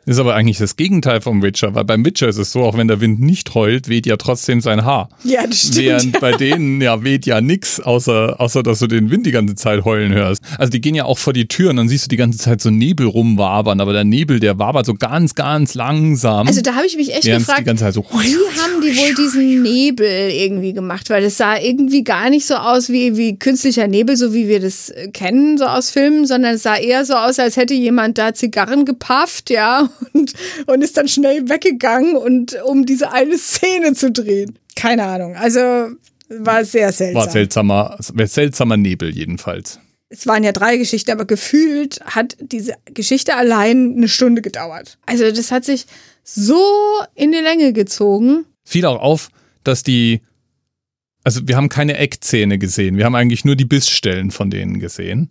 Ist 0.06 0.20
aber 0.20 0.36
eigentlich 0.36 0.58
das 0.58 0.76
Gegenteil 0.76 1.20
vom 1.20 1.42
Witcher, 1.42 1.74
weil 1.74 1.84
beim 1.84 2.04
Witcher 2.04 2.28
ist 2.28 2.36
es 2.38 2.52
so, 2.52 2.62
auch 2.62 2.76
wenn 2.76 2.86
der 2.86 3.00
Wind 3.00 3.20
nicht 3.20 3.56
heult, 3.56 3.88
weht 3.88 4.06
ja 4.06 4.16
trotzdem 4.16 4.60
sein 4.60 4.84
Haar. 4.84 5.08
Ja, 5.24 5.44
das 5.44 5.62
stimmt. 5.62 5.76
Während 5.78 6.20
bei 6.20 6.30
denen 6.30 6.80
ja 6.80 7.02
weht 7.02 7.26
ja 7.26 7.40
nix, 7.40 7.80
außer, 7.80 8.36
außer 8.38 8.62
dass 8.62 8.78
du 8.78 8.86
den 8.86 9.10
Wind 9.10 9.26
die 9.26 9.32
ganze 9.32 9.56
Zeit 9.56 9.84
heulen 9.84 10.12
hörst. 10.12 10.42
Also 10.58 10.70
die 10.70 10.80
gehen 10.80 10.94
ja 10.94 11.06
auch 11.06 11.18
vor 11.18 11.32
die 11.32 11.48
Tür 11.48 11.70
und 11.70 11.76
dann 11.76 11.88
siehst 11.88 12.04
du 12.04 12.08
die 12.08 12.16
ganze 12.16 12.38
Zeit 12.38 12.60
so 12.60 12.70
Nebel 12.70 13.08
rumwabern, 13.08 13.80
aber 13.80 13.92
der 13.92 14.04
Nebel, 14.04 14.38
der 14.38 14.60
wabert 14.60 14.86
so 14.86 14.94
ganz, 14.94 15.34
ganz 15.34 15.74
langsam. 15.74 16.46
Also 16.46 16.60
da 16.60 16.76
habe 16.76 16.86
ich 16.86 16.96
mich 16.96 17.08
echt 17.08 17.24
es 17.24 17.24
die 17.24 17.30
gefragt, 17.32 17.64
ganze 17.64 17.82
Zeit 17.82 17.94
so 17.94 18.02
wie 18.04 18.36
haben 18.60 18.80
die 18.82 18.96
wohl 18.96 19.14
diesen 19.16 19.62
Nebel 19.62 20.30
irgendwie 20.30 20.72
gemacht? 20.72 21.10
Weil 21.10 21.24
es 21.24 21.36
sah 21.36 21.58
irgendwie 21.58 22.04
gar 22.04 22.30
nicht 22.30 22.46
so 22.46 22.54
aus 22.54 22.90
wie, 22.90 23.16
wie 23.16 23.38
künstlicher 23.38 23.88
Nebel, 23.88 24.16
so 24.16 24.32
wie 24.32 24.46
wir 24.46 24.60
das 24.60 24.90
äh, 24.90 25.08
kennen, 25.08 25.58
so 25.58 25.64
aus 25.64 25.90
Filmen, 25.90 26.26
sondern 26.26 26.54
es 26.54 26.62
sah 26.62 26.76
eher 26.76 27.04
so 27.04 27.14
aus, 27.14 27.40
als 27.40 27.45
hätte 27.54 27.74
jemand 27.74 28.18
da 28.18 28.34
Zigarren 28.34 28.84
gepafft, 28.84 29.50
ja, 29.50 29.88
und, 30.12 30.32
und 30.66 30.82
ist 30.82 30.96
dann 30.96 31.06
schnell 31.06 31.48
weggegangen 31.48 32.16
und 32.16 32.60
um 32.64 32.86
diese 32.86 33.12
eine 33.12 33.38
Szene 33.38 33.92
zu 33.92 34.10
drehen. 34.10 34.58
Keine 34.74 35.04
Ahnung. 35.04 35.36
Also 35.36 35.60
war 36.28 36.64
sehr 36.64 36.90
seltsam. 36.90 37.22
war 37.22 37.30
seltsamer, 37.30 37.98
seltsamer 38.24 38.76
Nebel 38.76 39.14
jedenfalls. 39.14 39.78
es 40.08 40.26
waren 40.26 40.44
ja 40.44 40.52
drei 40.52 40.76
Geschichten, 40.76 41.10
aber 41.10 41.24
gefühlt 41.24 42.00
hat 42.04 42.36
diese 42.40 42.74
Geschichte 42.86 43.36
allein 43.36 43.94
eine 43.96 44.08
Stunde 44.08 44.42
gedauert. 44.42 44.98
Also 45.06 45.30
das 45.30 45.50
hat 45.50 45.64
sich 45.64 45.86
so 46.24 46.60
in 47.14 47.32
die 47.32 47.38
Länge 47.38 47.72
gezogen. 47.72 48.44
fiel 48.64 48.86
auch 48.86 49.00
auf, 49.00 49.28
dass 49.62 49.82
die, 49.82 50.22
also 51.22 51.46
wir 51.46 51.56
haben 51.56 51.68
keine 51.68 51.96
Eckzähne 51.96 52.58
gesehen, 52.58 52.96
wir 52.96 53.04
haben 53.04 53.14
eigentlich 53.14 53.44
nur 53.44 53.56
die 53.56 53.64
Bissstellen 53.64 54.30
von 54.30 54.50
denen 54.50 54.80
gesehen. 54.80 55.30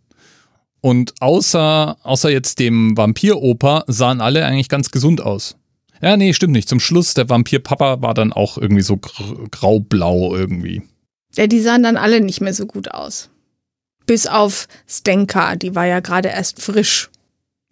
Und 0.85 1.15
außer, 1.19 1.97
außer 2.03 2.29
jetzt 2.29 2.59
dem 2.59 2.95
Vampiroper 2.95 3.85
sahen 3.87 4.21
alle 4.21 4.45
eigentlich 4.45 4.69
ganz 4.69 4.91
gesund 4.91 5.19
aus. 5.19 5.55
Ja, 5.99 6.15
nee, 6.15 6.31
stimmt 6.31 6.53
nicht. 6.53 6.69
Zum 6.69 6.79
Schluss, 6.79 7.15
der 7.15 7.27
Vampirpapa 7.27 8.03
war 8.03 8.13
dann 8.13 8.31
auch 8.31 8.59
irgendwie 8.59 8.83
so 8.83 8.97
gr 8.97 9.47
graublau 9.49 10.35
irgendwie. 10.35 10.83
Ja, 11.35 11.47
die 11.47 11.59
sahen 11.59 11.81
dann 11.81 11.97
alle 11.97 12.21
nicht 12.21 12.39
mehr 12.39 12.53
so 12.53 12.67
gut 12.67 12.91
aus. 12.91 13.31
Bis 14.05 14.27
auf 14.27 14.67
Stenka, 14.87 15.55
die 15.55 15.73
war 15.73 15.87
ja 15.87 16.01
gerade 16.01 16.29
erst 16.29 16.61
frisch. 16.61 17.09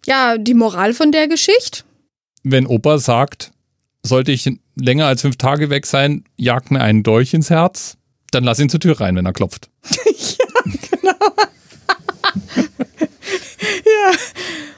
Ja, 0.06 0.36
die 0.36 0.54
Moral 0.54 0.92
von 0.92 1.12
der 1.12 1.28
Geschichte? 1.28 1.84
Wenn 2.42 2.66
Opa 2.66 2.98
sagt, 2.98 3.52
sollte 4.02 4.32
ich 4.32 4.50
länger 4.74 5.06
als 5.06 5.20
fünf 5.20 5.36
Tage 5.36 5.70
weg 5.70 5.86
sein, 5.86 6.24
jagt 6.36 6.72
mir 6.72 6.80
einen 6.80 7.04
Dolch 7.04 7.32
ins 7.32 7.48
Herz, 7.48 7.96
dann 8.32 8.42
lass 8.42 8.58
ihn 8.58 8.70
zur 8.70 8.80
Tür 8.80 9.00
rein, 9.00 9.14
wenn 9.14 9.24
er 9.24 9.32
klopft. 9.32 9.70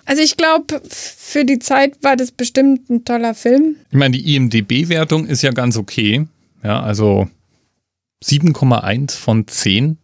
Also 0.05 0.23
ich 0.23 0.37
glaube, 0.37 0.81
für 0.89 1.45
die 1.45 1.59
Zeit 1.59 1.95
war 2.03 2.17
das 2.17 2.31
bestimmt 2.31 2.89
ein 2.89 3.05
toller 3.05 3.35
Film. 3.35 3.77
Ich 3.91 3.97
meine, 3.97 4.17
die 4.17 4.37
IMDB-Wertung 4.37 5.27
ist 5.27 5.43
ja 5.43 5.51
ganz 5.51 5.77
okay. 5.77 6.27
Ja, 6.63 6.81
also 6.83 7.29
7,1 8.25 9.13
von 9.17 9.47
10. 9.47 9.99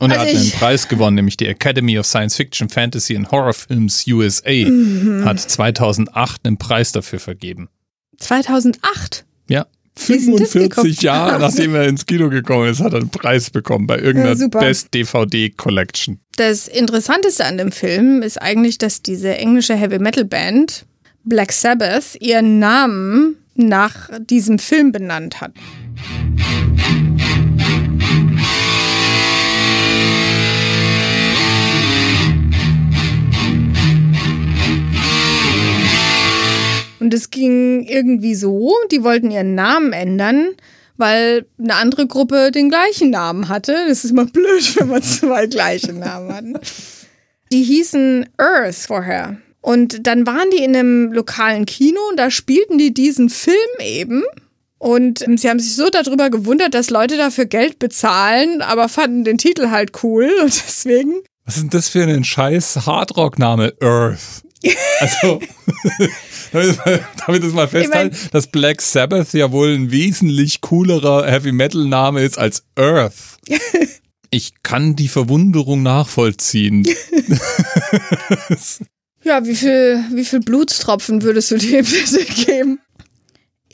Und 0.00 0.10
er 0.10 0.20
Also 0.20 0.32
hat 0.32 0.40
einen 0.42 0.50
Preis 0.52 0.88
gewonnen, 0.88 1.14
nämlich 1.16 1.36
die 1.36 1.46
Academy 1.46 1.98
of 1.98 2.06
Science 2.06 2.36
Fiction, 2.36 2.68
Fantasy 2.68 3.16
and 3.16 3.30
Horror 3.30 3.54
Films 3.54 4.04
USA 4.08 4.50
Mhm. 4.50 5.24
hat 5.24 5.40
2008 5.40 6.40
einen 6.44 6.56
Preis 6.58 6.92
dafür 6.92 7.20
vergeben. 7.20 7.68
2008. 8.18 9.24
Ja, 9.48 9.66
Wie 9.96 10.14
ist 10.14 10.26
denn 10.26 10.36
das 10.36 10.50
45 10.50 10.68
gekommen? 10.70 10.94
Jahre 11.00 11.38
nachdem 11.40 11.74
er 11.74 11.86
ins 11.88 12.04
Kino 12.06 12.28
gekommen 12.28 12.68
ist, 12.68 12.80
hat 12.80 12.92
er 12.92 13.00
einen 13.00 13.10
Preis 13.10 13.50
bekommen 13.50 13.86
bei 13.86 13.98
Ja, 13.98 14.04
irgendeiner 14.04 14.36
super. 14.36 14.60
Best 14.60 14.92
DVD 14.92 15.50
Collection. 15.50 16.18
Das 16.36 16.66
Interessanteste 16.68 17.44
an 17.44 17.58
dem 17.58 17.70
Film 17.72 18.22
ist 18.22 18.40
eigentlich, 18.42 18.78
dass 18.78 19.02
diese 19.02 19.36
englische 19.36 19.76
Heavy 19.76 19.98
Metal 19.98 20.24
Band 20.24 20.84
Black 21.24 21.52
Sabbath 21.52 22.16
ihren 22.20 22.58
Namen 22.58 23.36
nach 23.54 24.10
diesem 24.28 24.58
Film 24.58 24.90
benannt 24.92 25.40
hat. 25.40 25.52
Ging 37.74 37.86
irgendwie 37.86 38.34
so, 38.34 38.72
die 38.90 39.02
wollten 39.02 39.30
ihren 39.30 39.54
Namen 39.54 39.92
ändern, 39.92 40.48
weil 40.96 41.46
eine 41.58 41.74
andere 41.74 42.06
Gruppe 42.06 42.50
den 42.52 42.70
gleichen 42.70 43.10
Namen 43.10 43.48
hatte. 43.48 43.76
Das 43.88 44.04
ist 44.04 44.10
immer 44.10 44.26
blöd, 44.26 44.76
wenn 44.80 44.88
man 44.88 45.02
zwei 45.02 45.46
gleiche 45.46 45.92
Namen 45.92 46.32
hat. 46.32 46.44
Die 47.52 47.62
hießen 47.62 48.28
Earth 48.38 48.76
vorher. 48.86 49.36
Und 49.60 50.06
dann 50.06 50.26
waren 50.26 50.50
die 50.50 50.62
in 50.62 50.76
einem 50.76 51.12
lokalen 51.12 51.64
Kino 51.64 52.00
und 52.10 52.18
da 52.18 52.30
spielten 52.30 52.76
die 52.76 52.92
diesen 52.92 53.30
Film 53.30 53.56
eben. 53.80 54.22
Und 54.78 55.26
ähm, 55.26 55.38
sie 55.38 55.48
haben 55.48 55.58
sich 55.58 55.74
so 55.74 55.88
darüber 55.88 56.28
gewundert, 56.28 56.74
dass 56.74 56.90
Leute 56.90 57.16
dafür 57.16 57.46
Geld 57.46 57.78
bezahlen, 57.78 58.60
aber 58.60 58.90
fanden 58.90 59.24
den 59.24 59.38
Titel 59.38 59.70
halt 59.70 59.92
cool 60.02 60.30
und 60.42 60.54
deswegen. 60.54 61.14
Was 61.46 61.56
ist 61.56 61.62
denn 61.62 61.70
das 61.70 61.88
für 61.88 62.04
ein 62.04 62.24
scheiß 62.24 62.84
Hardrock-Name? 62.84 63.74
Earth. 63.80 64.42
Also, 65.00 65.40
damit, 67.26 67.44
es 67.44 67.52
mal 67.52 67.68
festhalten, 67.68 68.16
dass 68.32 68.46
Black 68.46 68.80
Sabbath 68.80 69.32
ja 69.34 69.52
wohl 69.52 69.74
ein 69.74 69.90
wesentlich 69.90 70.60
coolerer 70.60 71.26
Heavy-Metal-Name 71.26 72.22
ist 72.22 72.38
als 72.38 72.64
Earth. 72.76 73.38
Ich 74.30 74.64
kann 74.64 74.96
die 74.96 75.06
Verwunderung 75.06 75.84
nachvollziehen. 75.84 76.82
Ja, 79.24 79.46
wie 79.46 79.56
viel, 79.56 80.04
wie 80.12 80.24
viel 80.26 80.40
Blutstropfen 80.40 81.22
würdest 81.22 81.50
du 81.50 81.56
dem 81.56 81.86
geben? 82.44 82.78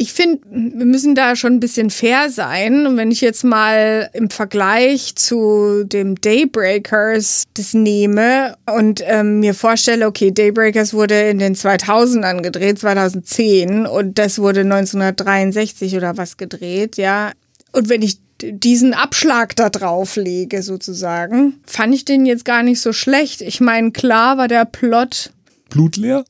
Ich 0.03 0.15
finde, 0.15 0.41
wir 0.51 0.87
müssen 0.87 1.15
da 1.15 1.37
schon 1.37 1.53
ein 1.53 1.61
bisschen 1.61 1.91
fair 1.91 2.31
sein. 2.31 2.87
Und 2.87 2.97
wenn 2.97 3.11
ich 3.11 3.21
jetzt 3.21 3.45
mal 3.45 4.09
im 4.15 4.31
Vergleich 4.31 5.15
zu 5.15 5.85
dem 5.85 6.19
Daybreakers 6.19 7.45
das 7.53 7.75
nehme 7.75 8.57
und 8.65 9.03
ähm, 9.05 9.41
mir 9.41 9.53
vorstelle, 9.53 10.07
okay, 10.07 10.31
Daybreakers 10.31 10.95
wurde 10.95 11.29
in 11.29 11.39
den 11.39 11.55
2000ern 11.55 12.41
gedreht, 12.41 12.79
2010, 12.79 13.85
und 13.85 14.19
das 14.19 14.39
wurde 14.39 14.61
1963 14.61 15.95
oder 15.95 16.17
was 16.17 16.39
gedreht, 16.39 16.97
ja. 16.97 17.33
Und 17.73 17.91
wenn 17.91 18.01
ich 18.01 18.21
diesen 18.41 18.95
Abschlag 18.95 19.55
da 19.55 19.69
drauf 19.69 20.17
lege, 20.17 20.63
sozusagen, 20.63 21.61
fand 21.67 21.95
ich 21.95 22.07
den 22.07 22.25
jetzt 22.25 22.47
gar 22.47 22.63
nicht 22.63 22.81
so 22.81 22.95
schlecht. 22.95 23.43
Ich 23.43 23.61
meine, 23.61 23.93
klar 23.93 24.39
war 24.39 24.49
der 24.49 24.65
Plot 24.65 25.31
Blutleer? 25.69 26.25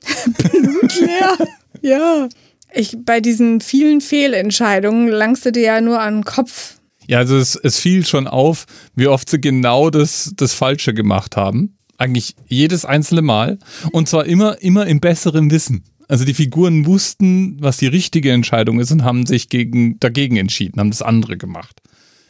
leer. 1.00 1.36
ja. 1.82 2.28
Ich, 2.74 2.96
bei 3.04 3.20
diesen 3.20 3.60
vielen 3.60 4.00
Fehlentscheidungen 4.00 5.08
langst 5.08 5.46
du 5.46 5.52
dir 5.52 5.62
ja 5.62 5.80
nur 5.80 6.00
an 6.00 6.16
den 6.16 6.24
Kopf. 6.24 6.76
Ja, 7.06 7.18
also 7.18 7.36
es, 7.36 7.56
es 7.56 7.78
fiel 7.78 8.04
schon 8.04 8.26
auf, 8.26 8.66
wie 8.94 9.06
oft 9.06 9.28
sie 9.28 9.40
genau 9.40 9.90
das, 9.90 10.32
das 10.36 10.54
Falsche 10.54 10.94
gemacht 10.94 11.36
haben. 11.36 11.76
Eigentlich 11.98 12.34
jedes 12.48 12.84
einzelne 12.84 13.22
Mal. 13.22 13.58
Und 13.92 14.08
zwar 14.08 14.26
immer, 14.26 14.60
immer 14.62 14.86
im 14.86 15.00
besseren 15.00 15.50
Wissen. 15.50 15.84
Also 16.08 16.24
die 16.24 16.34
Figuren 16.34 16.86
wussten, 16.86 17.56
was 17.60 17.76
die 17.76 17.86
richtige 17.86 18.32
Entscheidung 18.32 18.80
ist 18.80 18.90
und 18.90 19.04
haben 19.04 19.26
sich 19.26 19.48
gegen, 19.48 19.98
dagegen 20.00 20.36
entschieden, 20.36 20.80
haben 20.80 20.90
das 20.90 21.02
andere 21.02 21.36
gemacht. 21.36 21.80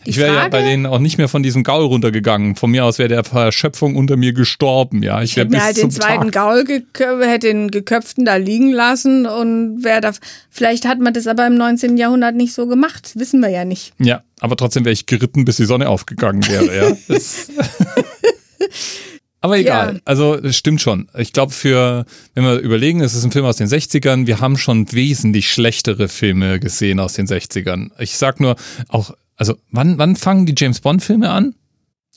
Die 0.06 0.10
ich 0.10 0.16
wäre 0.18 0.34
ja 0.34 0.48
bei 0.48 0.62
denen 0.62 0.86
auch 0.86 0.98
nicht 0.98 1.18
mehr 1.18 1.28
von 1.28 1.42
diesem 1.42 1.62
Gaul 1.62 1.84
runtergegangen. 1.84 2.56
Von 2.56 2.70
mir 2.70 2.84
aus 2.84 2.98
wäre 2.98 3.08
der 3.08 3.24
Verschöpfung 3.24 3.96
unter 3.96 4.16
mir 4.16 4.32
gestorben. 4.32 5.02
Ja, 5.02 5.22
ich 5.22 5.36
wäre 5.36 5.46
Hätte 5.46 5.56
mir 5.56 5.64
halt 5.64 5.76
den 5.76 5.90
zweiten 5.90 6.30
Tag. 6.30 6.64
Gaul 6.94 7.22
hätte 7.22 7.46
den 7.46 7.70
geköpften 7.70 8.24
da 8.24 8.36
liegen 8.36 8.72
lassen 8.72 9.26
und 9.26 9.78
wer 9.82 10.00
da. 10.00 10.12
Vielleicht 10.50 10.86
hat 10.86 11.00
man 11.00 11.14
das 11.14 11.26
aber 11.26 11.46
im 11.46 11.56
19. 11.56 11.96
Jahrhundert 11.96 12.34
nicht 12.34 12.52
so 12.52 12.66
gemacht. 12.66 13.12
Wissen 13.14 13.40
wir 13.40 13.48
ja 13.48 13.64
nicht. 13.64 13.92
Ja, 13.98 14.22
aber 14.40 14.56
trotzdem 14.56 14.84
wäre 14.84 14.92
ich 14.92 15.06
geritten, 15.06 15.44
bis 15.44 15.56
die 15.56 15.64
Sonne 15.64 15.88
aufgegangen 15.88 16.46
wäre. 16.46 16.76
Ja. 16.76 16.96
Das 17.08 17.48
aber 19.40 19.58
egal. 19.58 19.94
Ja. 19.94 20.00
Also 20.04 20.34
es 20.36 20.56
stimmt 20.56 20.80
schon. 20.80 21.08
Ich 21.16 21.32
glaube, 21.32 21.52
für, 21.52 22.06
wenn 22.34 22.44
wir 22.44 22.58
überlegen, 22.58 23.00
es 23.00 23.14
ist 23.14 23.24
ein 23.24 23.32
Film 23.32 23.44
aus 23.44 23.56
den 23.56 23.68
60ern, 23.68 24.26
wir 24.26 24.40
haben 24.40 24.56
schon 24.56 24.90
wesentlich 24.92 25.50
schlechtere 25.50 26.08
Filme 26.08 26.60
gesehen 26.60 26.98
aus 26.98 27.12
den 27.14 27.26
60ern. 27.26 27.90
Ich 27.98 28.16
sag 28.16 28.40
nur, 28.40 28.56
auch, 28.88 29.14
also 29.36 29.54
wann, 29.70 29.98
wann 29.98 30.16
fangen 30.16 30.46
die 30.46 30.54
James 30.56 30.80
Bond-Filme 30.80 31.30
an? 31.30 31.54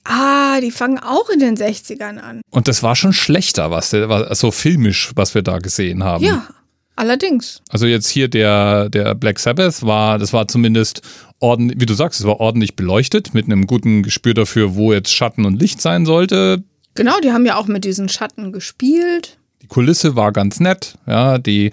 Ah, 0.04 0.62
die 0.62 0.72
fangen 0.72 1.00
auch 1.00 1.30
in 1.30 1.40
den 1.40 1.58
60ern 1.58 2.18
an. 2.18 2.42
Und 2.50 2.68
das 2.68 2.82
war 2.82 2.96
schon 2.96 3.14
schlechter, 3.14 3.72
was 3.72 3.90
der, 3.90 4.34
so 4.36 4.52
filmisch, 4.52 5.12
was 5.16 5.36
wir 5.36 5.42
da 5.42 5.60
gesehen 5.60 6.04
haben. 6.04 6.24
Ja, 6.24 6.48
allerdings. 6.96 7.62
Also 7.70 7.88
jetzt 7.88 8.08
hier 8.08 8.30
der, 8.30 8.90
der 8.90 9.16
Black 9.16 9.40
Sabbath 9.40 9.84
war, 9.84 10.18
das 10.18 10.32
war 10.32 10.48
zumindest 10.48 11.02
ordentlich, 11.40 11.82
wie 11.82 11.86
du 11.86 11.94
sagst, 11.94 12.22
es 12.22 12.26
war 12.26 12.40
ordentlich 12.40 12.76
beleuchtet, 12.76 13.34
mit 13.34 13.46
einem 13.46 13.68
guten 13.68 14.02
Gespür 14.02 14.34
dafür, 14.34 14.76
wo 14.76 14.94
jetzt 14.94 15.14
Schatten 15.14 15.46
und 15.46 15.60
Licht 15.60 15.82
sein 15.82 16.06
sollte. 16.06 16.64
Genau, 16.96 17.20
die 17.20 17.34
haben 17.34 17.46
ja 17.46 17.58
auch 17.58 17.68
mit 17.68 17.84
diesen 17.84 18.08
Schatten 18.08 18.54
gespielt. 18.54 19.38
Die 19.62 19.68
Kulisse 19.68 20.16
war 20.16 20.32
ganz 20.32 20.60
nett, 20.60 20.98
ja, 21.06 21.38
die 21.38 21.72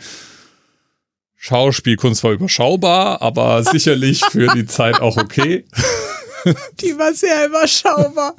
Schauspielkunst 1.46 2.24
war 2.24 2.32
überschaubar, 2.32 3.20
aber 3.20 3.62
sicherlich 3.70 4.24
für 4.30 4.54
die 4.54 4.64
Zeit 4.64 5.00
auch 5.02 5.18
okay. 5.18 5.64
Die 6.80 6.96
war 6.98 7.12
sehr 7.12 7.46
überschaubar. 7.46 8.34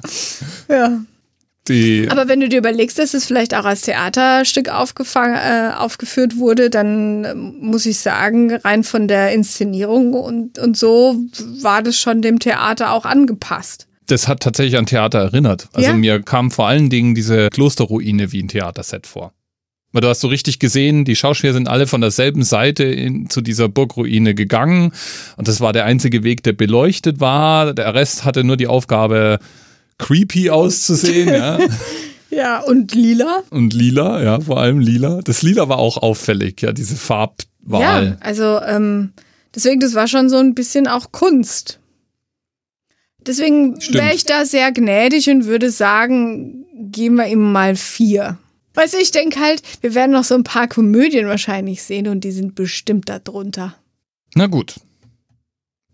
ja. 0.68 1.00
Die, 1.68 2.06
Aber 2.10 2.28
wenn 2.28 2.38
du 2.40 2.48
dir 2.48 2.58
überlegst, 2.58 2.96
dass 2.98 3.12
es 3.14 3.24
vielleicht 3.26 3.54
auch 3.54 3.64
als 3.64 3.82
Theaterstück 3.82 4.68
aufgefangen, 4.68 5.34
äh, 5.36 5.72
aufgeführt 5.76 6.36
wurde, 6.38 6.68
dann 6.70 7.24
ähm, 7.24 7.56
muss 7.60 7.86
ich 7.86 7.98
sagen, 7.98 8.52
rein 8.54 8.82
von 8.84 9.06
der 9.08 9.32
Inszenierung 9.32 10.12
und, 10.14 10.58
und 10.60 10.76
so 10.76 11.16
war 11.60 11.82
das 11.82 11.98
schon 11.98 12.22
dem 12.22 12.38
Theater 12.40 12.92
auch 12.92 13.04
angepasst. 13.04 13.86
das 14.06 14.26
hat 14.28 14.40
tatsächlich 14.40 14.76
an 14.78 14.86
Theater 14.86 15.18
erinnert. 15.20 15.68
Also 15.72 15.88
Ja? 15.90 15.96
mir 15.96 16.22
kam 16.22 16.50
vor 16.52 16.66
allen 16.68 16.90
Dingen 16.90 17.16
diese 17.16 17.50
Klosterruine 17.50 18.30
wie 18.30 18.42
ein 18.44 18.48
Theaterset 18.48 19.06
vor. 19.08 19.32
Weil 19.96 20.02
du 20.02 20.08
hast 20.08 20.20
so 20.20 20.28
richtig 20.28 20.58
gesehen, 20.58 21.06
die 21.06 21.16
Schauspieler 21.16 21.54
sind 21.54 21.68
alle 21.68 21.86
von 21.86 22.02
derselben 22.02 22.42
Seite 22.42 22.84
in, 22.84 23.30
zu 23.30 23.40
dieser 23.40 23.70
Burgruine 23.70 24.34
gegangen. 24.34 24.92
Und 25.38 25.48
das 25.48 25.62
war 25.62 25.72
der 25.72 25.86
einzige 25.86 26.22
Weg, 26.22 26.42
der 26.42 26.52
beleuchtet 26.52 27.18
war. 27.18 27.72
Der 27.72 27.94
Rest 27.94 28.26
hatte 28.26 28.44
nur 28.44 28.58
die 28.58 28.66
Aufgabe, 28.66 29.38
creepy 29.96 30.50
auszusehen, 30.50 31.30
ja. 31.30 31.58
Ja, 32.28 32.58
und 32.60 32.94
lila? 32.94 33.42
Und 33.48 33.72
lila, 33.72 34.22
ja, 34.22 34.38
vor 34.38 34.60
allem 34.60 34.80
lila. 34.80 35.22
Das 35.24 35.40
Lila 35.40 35.70
war 35.70 35.78
auch 35.78 35.96
auffällig, 35.96 36.60
ja, 36.60 36.72
diese 36.72 36.96
Farbwahl. 36.96 37.80
Ja, 37.80 38.16
also 38.20 38.60
ähm, 38.66 39.14
deswegen, 39.54 39.80
das 39.80 39.94
war 39.94 40.08
schon 40.08 40.28
so 40.28 40.36
ein 40.36 40.54
bisschen 40.54 40.88
auch 40.88 41.10
Kunst. 41.10 41.80
Deswegen 43.20 43.78
wäre 43.94 44.14
ich 44.14 44.26
da 44.26 44.44
sehr 44.44 44.72
gnädig 44.72 45.30
und 45.30 45.46
würde 45.46 45.70
sagen, 45.70 46.66
geben 46.92 47.16
wir 47.16 47.28
ihm 47.28 47.50
mal 47.52 47.76
vier. 47.76 48.36
Weißt 48.76 48.92
du, 48.92 48.98
ich 48.98 49.10
denke 49.10 49.40
halt, 49.40 49.62
wir 49.80 49.94
werden 49.94 50.12
noch 50.12 50.24
so 50.24 50.34
ein 50.34 50.44
paar 50.44 50.68
Komödien 50.68 51.26
wahrscheinlich 51.26 51.82
sehen 51.82 52.08
und 52.08 52.22
die 52.24 52.30
sind 52.30 52.54
bestimmt 52.54 53.08
da 53.08 53.18
drunter. 53.18 53.74
Na 54.34 54.46
gut. 54.46 54.74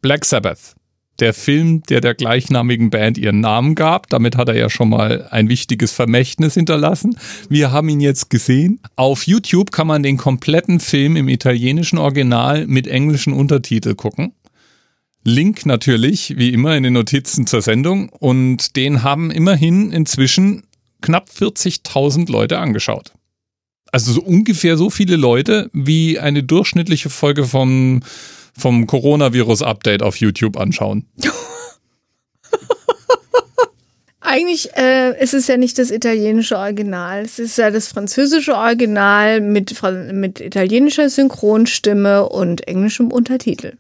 Black 0.01 0.25
Sabbath. 0.25 0.75
Der 1.21 1.33
Film, 1.33 1.85
der 1.85 2.01
der 2.01 2.15
gleichnamigen 2.15 2.91
Band 2.91 3.19
ihren 3.19 3.39
Namen 3.39 3.77
gab. 3.77 4.09
Damit 4.09 4.37
hat 4.37 4.49
er 4.49 4.57
ja 4.57 4.69
schon 4.69 4.89
mal 4.89 5.29
ein 5.31 5.49
wichtiges 5.49 5.93
Vermächtnis 5.93 6.55
hinterlassen. 6.55 7.17
Wir 7.49 7.71
haben 7.71 7.89
ihn 7.89 8.01
jetzt 8.01 8.31
gesehen. 8.31 8.81
Auf 8.97 9.29
YouTube 9.29 9.71
kann 9.71 9.87
man 9.87 10.03
den 10.03 10.17
kompletten 10.17 10.81
Film 10.81 11.15
im 11.15 11.29
italienischen 11.29 11.99
Original 11.99 12.67
mit 12.67 12.89
englischen 12.89 13.33
Untertitel 13.33 13.95
gucken. 13.95 14.33
Link 15.23 15.67
natürlich, 15.67 16.37
wie 16.37 16.53
immer, 16.53 16.77
in 16.77 16.83
den 16.83 16.95
Notizen 16.95 17.47
zur 17.47 17.63
Sendung. 17.63 18.09
Und 18.09 18.75
den 18.75 19.05
haben 19.05 19.31
immerhin 19.31 19.93
inzwischen 19.93 20.65
knapp 21.03 21.29
40.000 21.29 22.31
Leute 22.31 22.59
angeschaut. 22.59 23.13
Also 23.91 24.13
so 24.13 24.23
ungefähr 24.23 24.77
so 24.79 24.89
viele 24.89 25.17
Leute, 25.17 25.69
wie 25.75 26.19
eine 26.19 26.43
durchschnittliche 26.43 27.11
Folge 27.11 27.45
vom, 27.45 28.01
vom 28.57 28.87
Coronavirus-Update 28.87 30.03
auf 30.03 30.17
YouTube 30.17 30.57
anschauen. 30.57 31.07
Eigentlich 34.21 34.75
äh, 34.77 35.23
ist 35.23 35.35
es 35.35 35.47
ja 35.49 35.59
nicht 35.59 35.79
das 35.79 35.91
italienische 35.91 36.57
Original. 36.57 37.23
Es 37.23 37.39
ist 37.39 37.59
ja 37.59 37.71
das 37.71 37.89
französische 37.89 38.55
Original 38.55 39.43
mit, 39.43 39.83
mit 40.13 40.41
italienischer 40.41 41.11
Synchronstimme 41.11 42.27
und 42.29 42.67
englischem 42.67 43.13
Untertitel. 43.13 43.77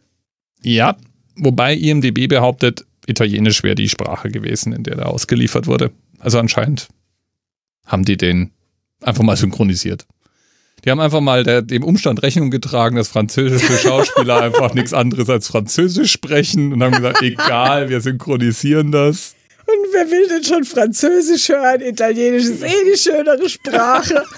Ja, 0.62 0.96
wobei 1.36 1.74
IMDB 1.74 2.26
behauptet, 2.26 2.84
Italienisch 3.06 3.62
wäre 3.62 3.74
die 3.74 3.88
Sprache 3.88 4.28
gewesen, 4.28 4.72
in 4.72 4.84
der 4.84 4.96
der 4.96 5.08
ausgeliefert 5.08 5.66
wurde. 5.66 5.90
Also 6.18 6.38
anscheinend 6.38 6.88
haben 7.86 8.04
die 8.04 8.16
den 8.16 8.52
einfach 9.00 9.22
mal 9.22 9.36
synchronisiert. 9.38 10.06
Die 10.84 10.90
haben 10.90 10.98
einfach 11.00 11.20
mal 11.20 11.44
der, 11.44 11.62
dem 11.62 11.84
Umstand 11.84 12.22
Rechnung 12.22 12.50
getragen, 12.50 12.96
dass 12.96 13.06
französische 13.08 13.78
Schauspieler 13.78 14.40
einfach 14.42 14.74
nichts 14.74 14.92
anderes 14.92 15.30
als 15.30 15.46
Französisch 15.46 16.10
sprechen 16.10 16.72
und 16.72 16.82
haben 16.82 16.92
gesagt, 16.92 17.22
egal, 17.22 17.88
wir 17.88 18.00
synchronisieren 18.00 18.90
das. 18.90 19.34
Und 19.64 19.92
wer 19.92 20.10
will 20.10 20.26
denn 20.26 20.42
schon 20.42 20.64
Französisch 20.64 21.48
hören? 21.50 21.82
Italienisch 21.82 22.46
ist 22.46 22.62
eh 22.64 22.92
die 22.92 22.98
schönere 22.98 23.48
Sprache. 23.48 24.24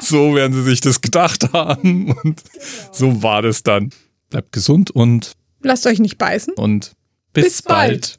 So 0.00 0.34
werden 0.34 0.52
sie 0.54 0.62
sich 0.62 0.80
das 0.80 1.02
gedacht 1.02 1.52
haben 1.52 2.12
und 2.24 2.42
so 2.90 3.22
war 3.22 3.42
das 3.42 3.62
dann. 3.62 3.90
Bleibt 4.30 4.50
gesund 4.52 4.90
und, 4.90 5.34
Lasst 5.62 5.86
euch 5.86 6.00
nicht 6.00 6.16
beißen. 6.18 6.54
und 6.54 6.92
bis, 7.32 7.44
Bis 7.44 7.62
bald. 7.62 7.90
bald. 7.90 8.18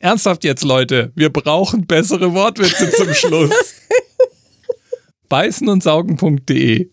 Ernsthaft 0.00 0.44
jetzt, 0.44 0.62
Leute, 0.64 1.12
wir 1.14 1.30
brauchen 1.30 1.86
bessere 1.86 2.32
Wortwitze 2.32 2.90
zum 2.90 3.12
Schluss. 3.14 3.74
Beißen 5.28 5.68
und 5.68 5.82
saugen.de 5.82 6.88